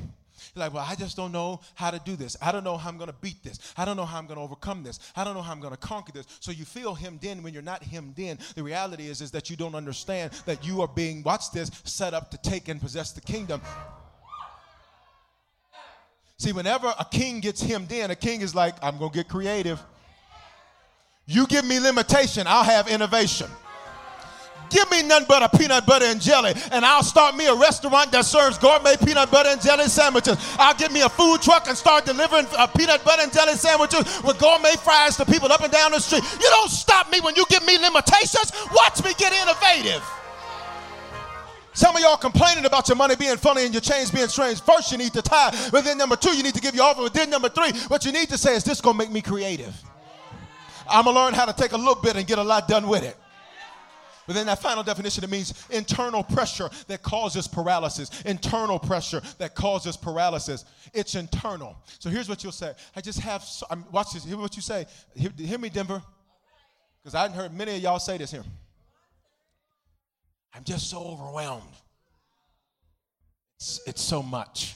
[0.54, 2.36] You're like, well, I just don't know how to do this.
[2.42, 3.72] I don't know how I'm going to beat this.
[3.76, 4.98] I don't know how I'm going to overcome this.
[5.14, 6.26] I don't know how I'm going to conquer this.
[6.40, 8.38] So you feel hemmed in when you're not hemmed in.
[8.54, 12.14] The reality is, is that you don't understand that you are being, watch this, set
[12.14, 13.60] up to take and possess the kingdom.
[16.40, 19.28] See, whenever a king gets hemmed in, a king is like, I'm going to get
[19.28, 19.78] creative.
[21.26, 23.46] You give me limitation, I'll have innovation.
[24.70, 28.10] Give me none but a peanut butter and jelly, and I'll start me a restaurant
[28.12, 30.38] that serves gourmet peanut butter and jelly sandwiches.
[30.58, 34.22] I'll get me a food truck and start delivering uh, peanut butter and jelly sandwiches
[34.22, 36.24] with gourmet fries to people up and down the street.
[36.40, 38.50] You don't stop me when you give me limitations.
[38.72, 40.02] Watch me get innovative.
[41.72, 44.60] Some of y'all complaining about your money being funny and your chains being strange.
[44.60, 45.54] First, you need to tithe.
[45.70, 47.06] But then, number two, you need to give your offering.
[47.06, 49.22] But then, number three, what you need to say is, this going to make me
[49.22, 49.74] creative.
[50.88, 52.88] I'm going to learn how to take a little bit and get a lot done
[52.88, 53.16] with it.
[54.26, 58.22] But then that final definition, it means internal pressure that causes paralysis.
[58.22, 60.64] Internal pressure that causes paralysis.
[60.92, 61.76] It's internal.
[61.98, 62.74] So here's what you'll say.
[62.94, 64.24] I just have, so, I'm, watch this.
[64.24, 64.86] Hear what you say.
[65.14, 66.02] Hear, hear me, Denver.
[67.02, 68.44] Because I have heard many of y'all say this here.
[70.54, 71.62] I'm just so overwhelmed.
[73.56, 74.74] It's, it's so much.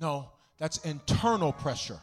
[0.00, 1.98] No, that's internal pressure.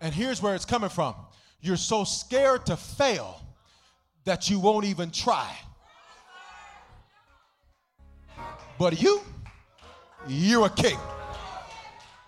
[0.00, 1.14] And here's where it's coming from
[1.60, 3.40] you're so scared to fail
[4.24, 5.50] that you won't even try.
[8.78, 9.20] But you,
[10.26, 10.98] you're a king.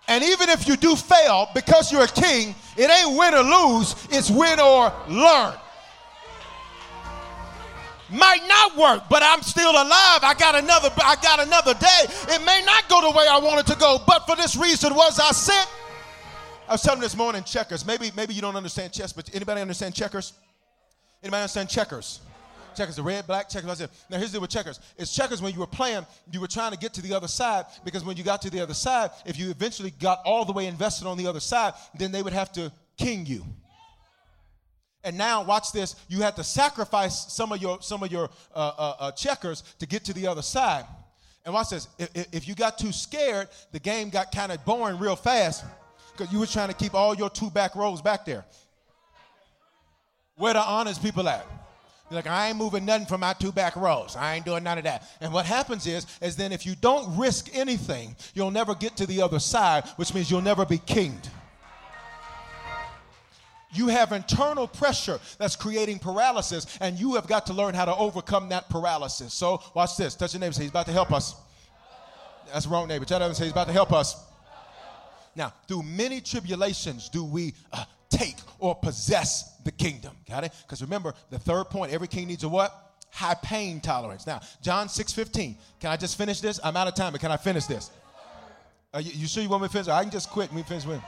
[0.07, 3.95] And even if you do fail because you're a king, it ain't win or lose,
[4.11, 5.55] it's win or learn.
[8.11, 10.21] Might not work, but I'm still alive.
[10.23, 12.35] I got another I got another day.
[12.35, 15.19] It may not go the way I wanted to go, but for this reason was
[15.19, 15.69] I sent.
[16.69, 17.85] I was telling this morning checkers.
[17.87, 20.33] Maybe maybe you don't understand chess, but anybody understand checkers?
[21.23, 22.21] Anybody understand checkers?
[22.75, 23.71] Checkers, the red, black, checkers.
[23.71, 24.81] I said, now here's the deal with checkers.
[24.99, 27.67] It's checkers when you were playing, you were trying to get to the other side
[27.85, 30.67] because when you got to the other side, if you eventually got all the way
[30.67, 33.45] invested on the other side, then they would have to king you.
[35.05, 35.97] And now, watch this.
[36.09, 39.87] You had to sacrifice some of your some of your uh, uh, uh, checkers to
[39.87, 40.87] get to the other side.
[41.45, 41.89] And watch this.
[41.99, 45.65] If, if you got too scared, the game got kind of boring real fast
[46.17, 48.45] because you were trying to keep all your two back rows back there.
[50.37, 51.47] Where the honest people at?
[52.09, 54.17] They're like, I ain't moving nothing from my two back rows.
[54.17, 55.09] I ain't doing none of that.
[55.21, 59.07] And what happens is, is then if you don't risk anything, you'll never get to
[59.07, 61.29] the other side, which means you'll never be kinged.
[63.75, 67.95] You have internal pressure that's creating paralysis, and you have got to learn how to
[67.97, 69.35] overcome that paralysis.
[69.35, 70.14] So, watch this.
[70.14, 70.53] Touch your neighbor.
[70.53, 71.35] Say, He's about to help us.
[72.53, 73.05] That's wrong neighbor.
[73.05, 74.25] Tell them, say, He's about to help us.
[75.37, 80.12] Now, through many tribulations do we uh, take or possess the kingdom.
[80.29, 80.53] Got it?
[80.62, 82.72] Because remember, the third point every king needs a what?
[83.11, 84.27] High pain tolerance.
[84.27, 85.57] Now, John 6 15.
[85.81, 86.61] Can I just finish this?
[86.62, 87.91] I'm out of time, but can I finish this?
[88.99, 89.89] You, you sure you want me to finish?
[89.89, 91.01] I can just quit and we finish with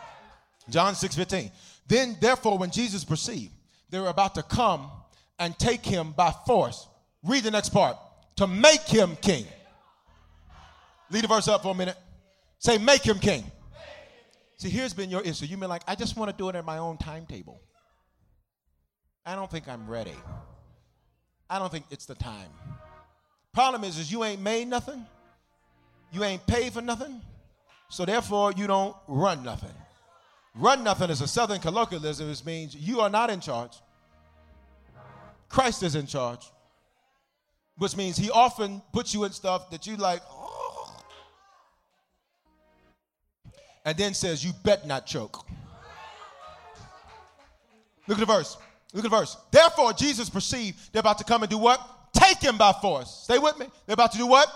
[0.68, 1.50] John 6 15.
[1.88, 3.52] Then, therefore, when Jesus perceived
[3.90, 4.90] they were about to come
[5.38, 6.88] and take him by force,
[7.22, 7.96] read the next part
[8.36, 9.46] to make him king.
[11.10, 11.96] Lead the verse up for a minute.
[12.58, 13.44] Say, make him king.
[14.58, 15.46] See, here's been your issue.
[15.46, 17.60] You've been like, I just want to do it at my own timetable.
[19.24, 20.14] I don't think I'm ready.
[21.48, 22.50] I don't think it's the time.
[23.52, 25.04] Problem is, is you ain't made nothing.
[26.12, 27.20] You ain't paid for nothing.
[27.88, 29.74] So therefore, you don't run nothing.
[30.58, 33.72] Run nothing is a southern colloquialism, which means you are not in charge.
[35.48, 36.50] Christ is in charge.
[37.76, 40.96] Which means he often puts you in stuff that you like, oh.
[43.84, 45.44] and then says, you bet not choke.
[48.06, 48.56] Look at the verse.
[48.94, 49.36] Look at the verse.
[49.50, 51.80] Therefore, Jesus perceived they're about to come and do what?
[52.14, 53.10] Take him by force.
[53.24, 53.66] Stay with me.
[53.84, 54.48] They're about to do what?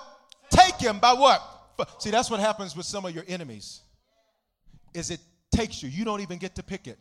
[0.49, 1.43] Take him by what?
[1.99, 3.83] See, that's what happens with some of your enemies.
[4.95, 5.21] Is it
[5.51, 5.89] takes you.
[5.89, 6.99] You don't even get to pick it.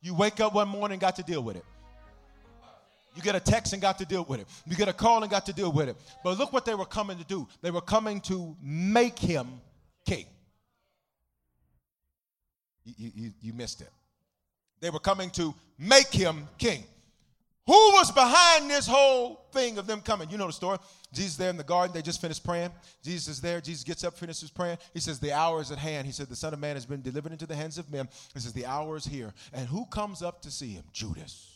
[0.00, 1.64] You wake up one morning got to deal with it.
[3.14, 4.46] You get a text and got to deal with it.
[4.66, 5.96] You get a call and got to deal with it.
[6.24, 7.46] But look what they were coming to do.
[7.60, 9.60] They were coming to make him
[10.06, 10.26] king.
[12.84, 13.90] You, you, you missed it.
[14.80, 16.84] They were coming to make him king.
[17.66, 20.28] Who was behind this whole thing of them coming?
[20.30, 20.78] You know the story.
[21.12, 21.94] Jesus there in the garden.
[21.94, 22.70] They just finished praying.
[23.02, 23.60] Jesus is there.
[23.60, 24.78] Jesus gets up, finishes praying.
[24.94, 26.06] He says, The hour is at hand.
[26.06, 28.08] He said, The Son of Man has been delivered into the hands of men.
[28.32, 29.32] He says, The hour is here.
[29.52, 30.84] And who comes up to see him?
[30.92, 31.48] Judas.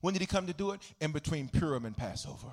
[0.00, 0.80] When did he come to do it?
[1.00, 2.48] In between Purim and Passover.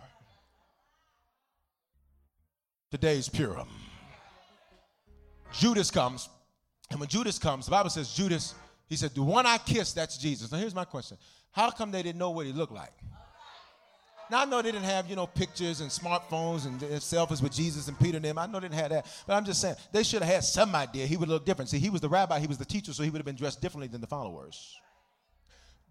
[2.89, 3.67] Today's Purim.
[5.51, 6.29] Judas comes.
[6.89, 8.55] And when Judas comes, the Bible says, Judas,
[8.87, 10.51] he said, The one I kissed, that's Jesus.
[10.51, 11.17] Now here's my question
[11.51, 12.93] how come they didn't know what he looked like?
[14.33, 17.87] Now I know they didn't have, you know, pictures and smartphones and selfies with Jesus
[17.87, 18.39] and Peter and them.
[18.39, 19.05] I know they didn't have that.
[19.27, 21.69] But I'm just saying, they should have had some idea he would look different.
[21.69, 23.61] See, he was the rabbi, he was the teacher, so he would have been dressed
[23.61, 24.75] differently than the followers.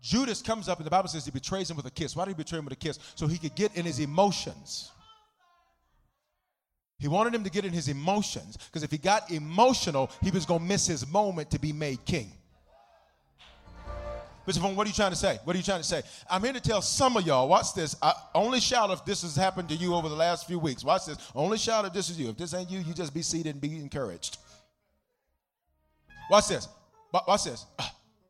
[0.02, 2.16] Judas comes up and the Bible says he betrays him with a kiss.
[2.16, 2.98] Why did he betray him with a kiss?
[3.14, 4.90] So he could get in his emotions.
[6.98, 10.46] He wanted him to get in his emotions because if he got emotional, he was
[10.46, 12.32] going to miss his moment to be made king.
[14.44, 15.38] Bishop, what are you trying to say?
[15.44, 16.02] What are you trying to say?
[16.28, 17.94] I'm here to tell some of y'all, watch this.
[18.02, 20.82] I, only shout if this has happened to you over the last few weeks.
[20.82, 21.18] Watch this.
[21.34, 22.28] Only shout if this is you.
[22.30, 24.38] If this ain't you, you just be seated and be encouraged.
[26.30, 26.68] Watch this.
[27.12, 27.66] Watch this.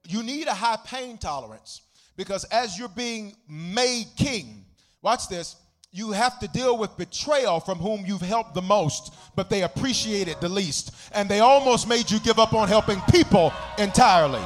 [0.08, 1.82] You need a high pain tolerance
[2.16, 4.64] because as you're being made king,
[5.00, 5.54] watch this,
[5.92, 10.26] you have to deal with betrayal from whom you've helped the most, but they appreciate
[10.26, 10.92] it the least.
[11.14, 14.42] And they almost made you give up on helping people entirely.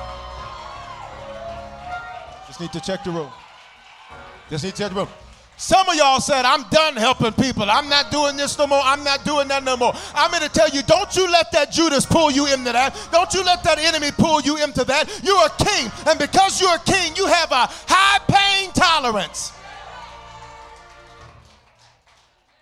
[2.57, 3.31] Just need to check the room.
[4.49, 5.09] Just need to check the room.
[5.59, 7.65] Some of y'all said, I'm done helping people.
[7.71, 8.81] I'm not doing this no more.
[8.83, 9.93] I'm not doing that no more.
[10.15, 12.97] I'm going to tell you, don't you let that Judas pull you into that.
[13.13, 15.21] Don't you let that enemy pull you into that.
[15.23, 15.93] You're a king.
[16.09, 19.53] And because you're a king, you have a high pain tolerance.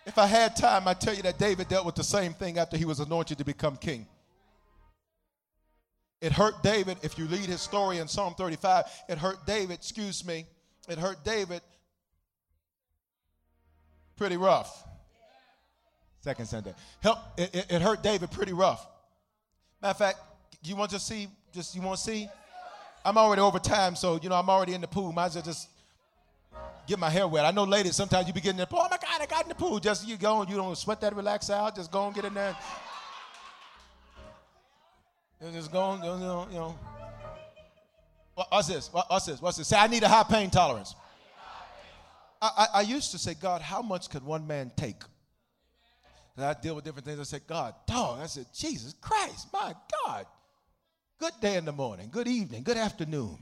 [0.06, 2.76] If I had time, I'd tell you that David dealt with the same thing after
[2.76, 4.08] he was anointed to become king.
[6.24, 10.24] It hurt David, if you read his story in Psalm 35, it hurt David, excuse
[10.24, 10.46] me,
[10.88, 11.60] it hurt David
[14.16, 14.84] pretty rough.
[16.22, 16.72] Second Sunday.
[17.02, 18.86] Help, it, it, it hurt David pretty rough.
[19.82, 20.18] Matter of fact,
[20.62, 22.26] you want to see, just you want to see?
[23.04, 25.12] I'm already over time, so you know I'm already in the pool.
[25.12, 25.68] Might as well just
[26.86, 27.44] get my hair wet.
[27.44, 28.80] I know ladies, sometimes you be getting in the pool.
[28.80, 29.78] Oh my God, I got in the pool.
[29.78, 31.76] Just you go and you don't sweat that relax out.
[31.76, 32.56] Just go and get in there.
[35.52, 36.78] Just go and, you know, you know.
[38.34, 38.90] What's this?
[38.92, 39.40] What's this?
[39.40, 39.68] What's this?
[39.68, 40.94] Say, I need a high pain tolerance.
[42.40, 45.02] I, I, I used to say, God, how much could one man take?
[46.36, 47.20] And I deal with different things.
[47.20, 48.20] I said, God, dog.
[48.20, 49.74] I said, Jesus Christ, my
[50.04, 50.26] God.
[51.20, 53.38] Good day in the morning, good evening, good afternoon.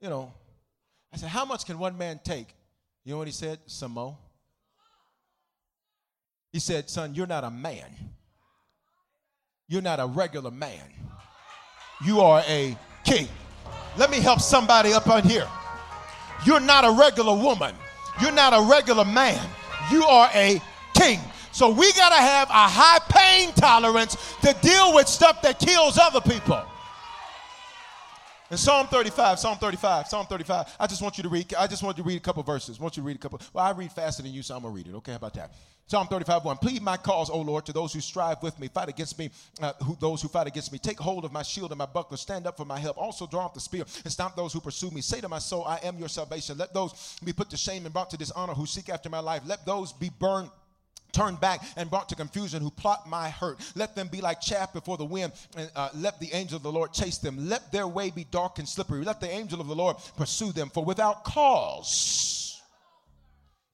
[0.00, 0.32] You know,
[1.12, 2.48] I said, how much can one man take?
[3.04, 3.58] You know what he said?
[3.88, 4.16] More.
[6.52, 7.84] He said, son, you're not a man.
[9.68, 10.82] You're not a regular man.
[12.04, 13.28] You are a king.
[13.96, 15.48] Let me help somebody up on here.
[16.44, 17.74] You're not a regular woman.
[18.20, 19.44] You're not a regular man.
[19.90, 20.60] You are a
[20.94, 21.20] king.
[21.52, 25.98] So we got to have a high pain tolerance to deal with stuff that kills
[25.98, 26.62] other people.
[28.50, 31.82] In Psalm 35, Psalm 35, Psalm 35, I just want you to read, I just
[31.82, 32.78] want you to read a couple verses.
[32.78, 33.40] I want you to read a couple.
[33.52, 34.96] Well, I read faster than you, so I'm going to read it.
[34.98, 35.52] Okay, how about that?
[35.88, 36.56] Psalm 35, 1.
[36.56, 39.30] Plead my cause, O Lord, to those who strive with me, fight against me,
[39.62, 40.78] uh, who, those who fight against me.
[40.80, 42.98] Take hold of my shield and my buckler, stand up for my help.
[42.98, 45.00] Also draw up the spear and stop those who pursue me.
[45.00, 46.58] Say to my soul, I am your salvation.
[46.58, 49.42] Let those be put to shame and brought to dishonor who seek after my life.
[49.46, 50.50] Let those be burned
[51.12, 53.58] turned back and brought to confusion who plot my hurt.
[53.76, 56.72] Let them be like chaff before the wind, and uh, let the angel of the
[56.72, 57.48] Lord chase them.
[57.48, 59.02] Let their way be dark and slippery.
[59.02, 62.45] Let the angel of the Lord pursue them, for without cause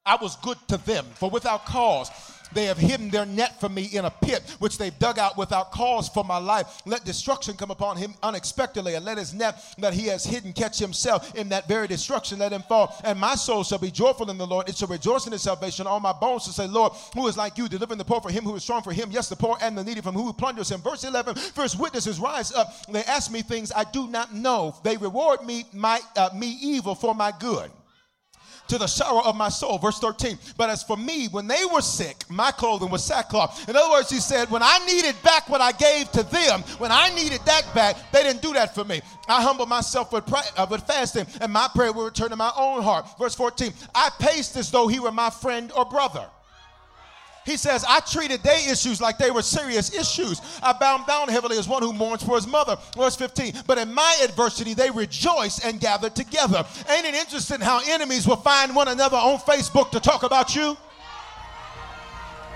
[0.05, 2.11] I was good to them, for without cause
[2.55, 5.73] they have hidden their net for me in a pit, which they've dug out without
[5.73, 6.83] cause for my life.
[6.87, 10.79] Let destruction come upon him unexpectedly, and let his net that he has hidden catch
[10.79, 12.39] himself in that very destruction.
[12.39, 12.95] Let him fall.
[13.05, 14.69] And my soul shall be joyful in the Lord.
[14.69, 15.87] It shall rejoice in his salvation.
[15.87, 18.45] All my bones shall say, Lord, who is like you, delivering the poor for him
[18.45, 19.11] who is strong for him.
[19.11, 20.81] Yes, the poor and the needy from who plunders him.
[20.81, 22.87] Verse 11, first witnesses rise up.
[22.87, 24.75] They ask me things I do not know.
[24.83, 27.71] They reward me, my, uh, me evil for my good
[28.73, 29.77] to the sorrow of my soul.
[29.77, 30.39] Verse 13.
[30.57, 33.68] But as for me, when they were sick, my clothing was sackcloth.
[33.68, 36.91] In other words, he said, when I needed back what I gave to them, when
[36.91, 39.03] I needed that back, they didn't do that for me.
[39.29, 42.83] I humble myself with, uh, with fasting, and my prayer will return to my own
[42.83, 43.07] heart.
[43.18, 43.75] Verse 14.
[43.95, 46.27] I paced as though he were my friend or brother.
[47.45, 50.40] He says, I treated their issues like they were serious issues.
[50.62, 52.76] I bound down heavily as one who mourns for his mother.
[52.97, 53.55] Verse 15.
[53.66, 56.64] But in my adversity, they rejoiced and gathered together.
[56.88, 60.76] Ain't it interesting how enemies will find one another on Facebook to talk about you?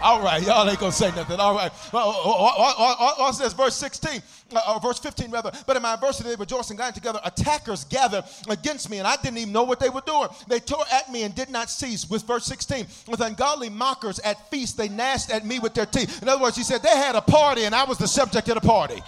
[0.03, 1.41] All right, y'all ain't gonna say nothing.
[1.41, 1.73] All right.
[1.73, 3.53] What's uh, uh, uh, this?
[3.55, 4.23] Verse 16,
[4.55, 5.51] uh, or verse 15 rather.
[5.67, 7.19] But in my adversity, they rejoiced and got together.
[7.25, 10.29] Attackers gathered against me, and I didn't even know what they were doing.
[10.49, 12.09] They tore at me and did not cease.
[12.09, 16.23] With verse 16, with ungodly mockers at feast, they gnashed at me with their teeth.
[16.23, 18.55] In other words, he said they had a party, and I was the subject of
[18.57, 19.03] the party.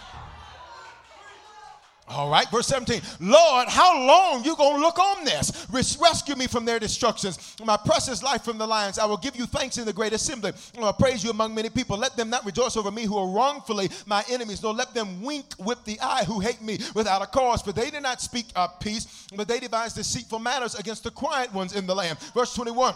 [2.10, 3.02] All right, verse 17.
[3.20, 5.66] Lord, how long you gonna look on this?
[5.70, 7.56] Rescue me from their destructions.
[7.62, 8.98] My precious life from the lions.
[8.98, 10.52] I will give you thanks in the great assembly.
[10.82, 11.98] I praise you among many people.
[11.98, 14.62] Let them not rejoice over me who are wrongfully my enemies.
[14.62, 17.60] nor let them wink with the eye who hate me without a cause.
[17.60, 21.52] For they did not speak of peace, but they devised deceitful matters against the quiet
[21.52, 22.18] ones in the land.
[22.34, 22.94] Verse 21.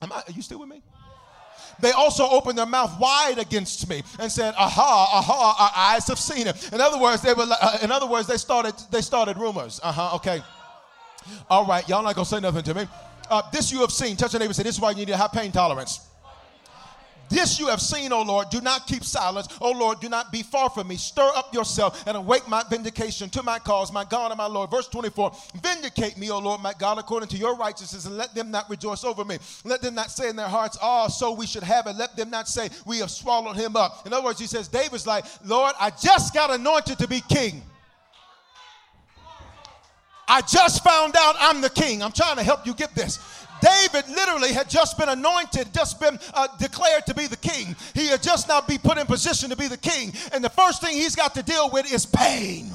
[0.00, 0.82] Am I, are you still with me?
[1.80, 6.18] They also opened their mouth wide against me and said, "Aha, aha, our eyes have
[6.18, 7.46] seen it." In other words, they were.
[7.48, 8.74] Uh, in other words, they started.
[8.90, 9.80] They started rumors.
[9.82, 10.16] Uh huh.
[10.16, 10.42] Okay.
[11.48, 12.86] All right, y'all not gonna say nothing to me.
[13.30, 14.16] Uh, this you have seen.
[14.16, 14.52] Touch your neighbor.
[14.52, 16.00] Say, "This is why you need to have pain tolerance."
[17.28, 18.50] This you have seen, O Lord.
[18.50, 19.48] Do not keep silence.
[19.60, 20.96] O Lord, do not be far from me.
[20.96, 24.70] Stir up yourself and awake my vindication to my cause, my God and my Lord.
[24.70, 28.50] Verse 24 Vindicate me, O Lord, my God, according to your righteousness, and let them
[28.50, 29.38] not rejoice over me.
[29.64, 31.96] Let them not say in their hearts, Oh, so we should have it.
[31.96, 34.06] Let them not say, We have swallowed him up.
[34.06, 37.62] In other words, he says, David's like, Lord, I just got anointed to be king.
[40.26, 42.02] I just found out I'm the king.
[42.02, 43.18] I'm trying to help you get this.
[43.64, 47.74] David literally had just been anointed, just been uh, declared to be the king.
[47.94, 50.12] He had just now be put in position to be the king.
[50.32, 52.70] And the first thing he's got to deal with is pain.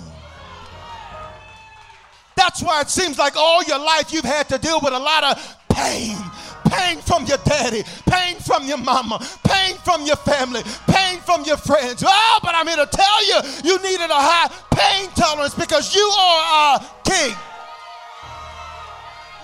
[2.35, 5.23] That's why it seems like all your life you've had to deal with a lot
[5.23, 6.17] of pain.
[6.71, 11.57] Pain from your daddy, pain from your mama, pain from your family, pain from your
[11.57, 12.03] friends.
[12.05, 16.01] Oh, but I'm here to tell you, you needed a high pain tolerance because you
[16.01, 17.35] are a king.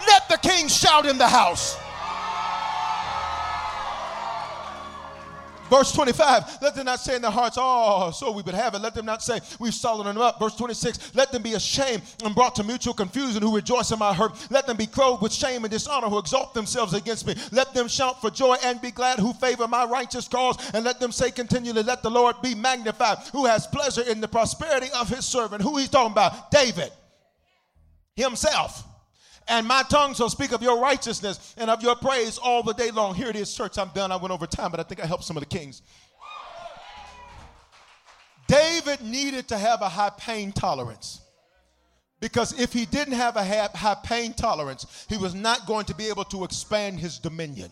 [0.07, 1.77] Let the king shout in the house.
[5.69, 8.81] Verse 25, let them not say in their hearts, Oh, so we would have it.
[8.81, 10.39] Let them not say, We've swallowed them up.
[10.39, 14.13] Verse 26, let them be ashamed and brought to mutual confusion who rejoice in my
[14.13, 14.33] hurt.
[14.51, 17.35] Let them be clothed with shame and dishonor who exalt themselves against me.
[17.51, 20.57] Let them shout for joy and be glad who favor my righteous cause.
[20.73, 24.27] And let them say continually, Let the Lord be magnified, who has pleasure in the
[24.27, 25.63] prosperity of his servant.
[25.63, 26.51] Who he's talking about?
[26.51, 26.91] David
[28.15, 28.83] himself.
[29.47, 32.89] And my tongue shall speak of your righteousness and of your praise all the day
[32.89, 33.13] long.
[33.13, 33.77] Here it is, church.
[33.77, 34.11] I'm done.
[34.11, 35.81] I went over time, but I think I helped some of the kings.
[38.47, 41.21] David needed to have a high pain tolerance.
[42.19, 46.07] Because if he didn't have a high pain tolerance, he was not going to be
[46.07, 47.69] able to expand his dominion.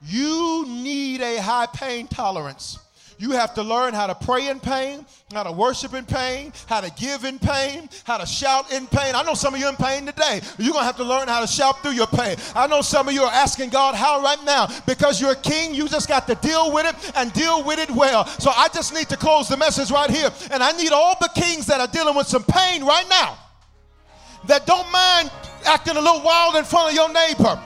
[0.00, 2.78] You need a high pain tolerance.
[3.18, 6.80] You have to learn how to pray in pain, how to worship in pain, how
[6.80, 9.14] to give in pain, how to shout in pain.
[9.14, 10.40] I know some of you in pain today.
[10.58, 12.36] You're going to have to learn how to shout through your pain.
[12.54, 15.74] I know some of you are asking God how right now because you're a king.
[15.74, 18.26] You just got to deal with it and deal with it well.
[18.26, 20.30] So I just need to close the message right here.
[20.50, 23.38] And I need all the kings that are dealing with some pain right now
[24.46, 25.30] that don't mind
[25.66, 27.60] acting a little wild in front of your neighbor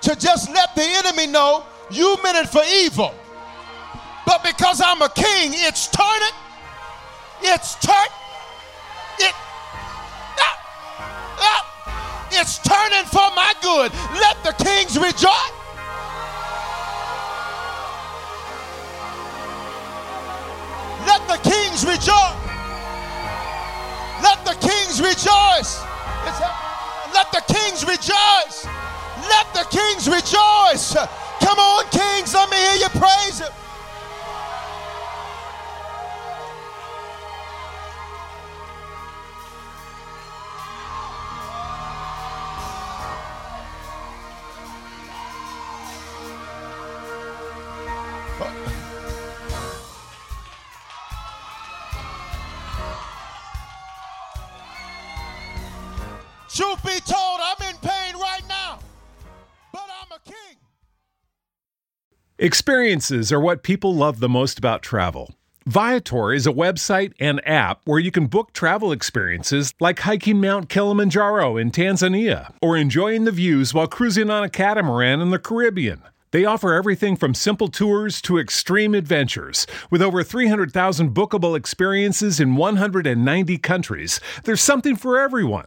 [0.00, 3.14] to just let the enemy know you meant it for evil.
[4.26, 6.36] But because I'm a king, it's turning.
[7.42, 8.10] It's turn.
[9.20, 9.34] It.
[10.38, 10.58] Ah,
[11.38, 13.92] ah, it's turning for my good.
[14.18, 15.52] Let the kings rejoice.
[21.06, 22.46] Let the kings rejoice.
[24.22, 25.84] Let the kings rejoice.
[27.14, 28.66] let the kings rejoice.
[29.28, 30.96] Let the kings rejoice.
[31.40, 33.65] Come on, kings, let me hear you praise him.
[56.56, 58.78] Truth be told, I'm in pain right now,
[59.74, 60.56] but I'm a king.
[62.38, 65.34] Experiences are what people love the most about travel.
[65.66, 70.70] Viator is a website and app where you can book travel experiences like hiking Mount
[70.70, 76.00] Kilimanjaro in Tanzania or enjoying the views while cruising on a catamaran in the Caribbean.
[76.30, 79.66] They offer everything from simple tours to extreme adventures.
[79.90, 85.66] With over 300,000 bookable experiences in 190 countries, there's something for everyone.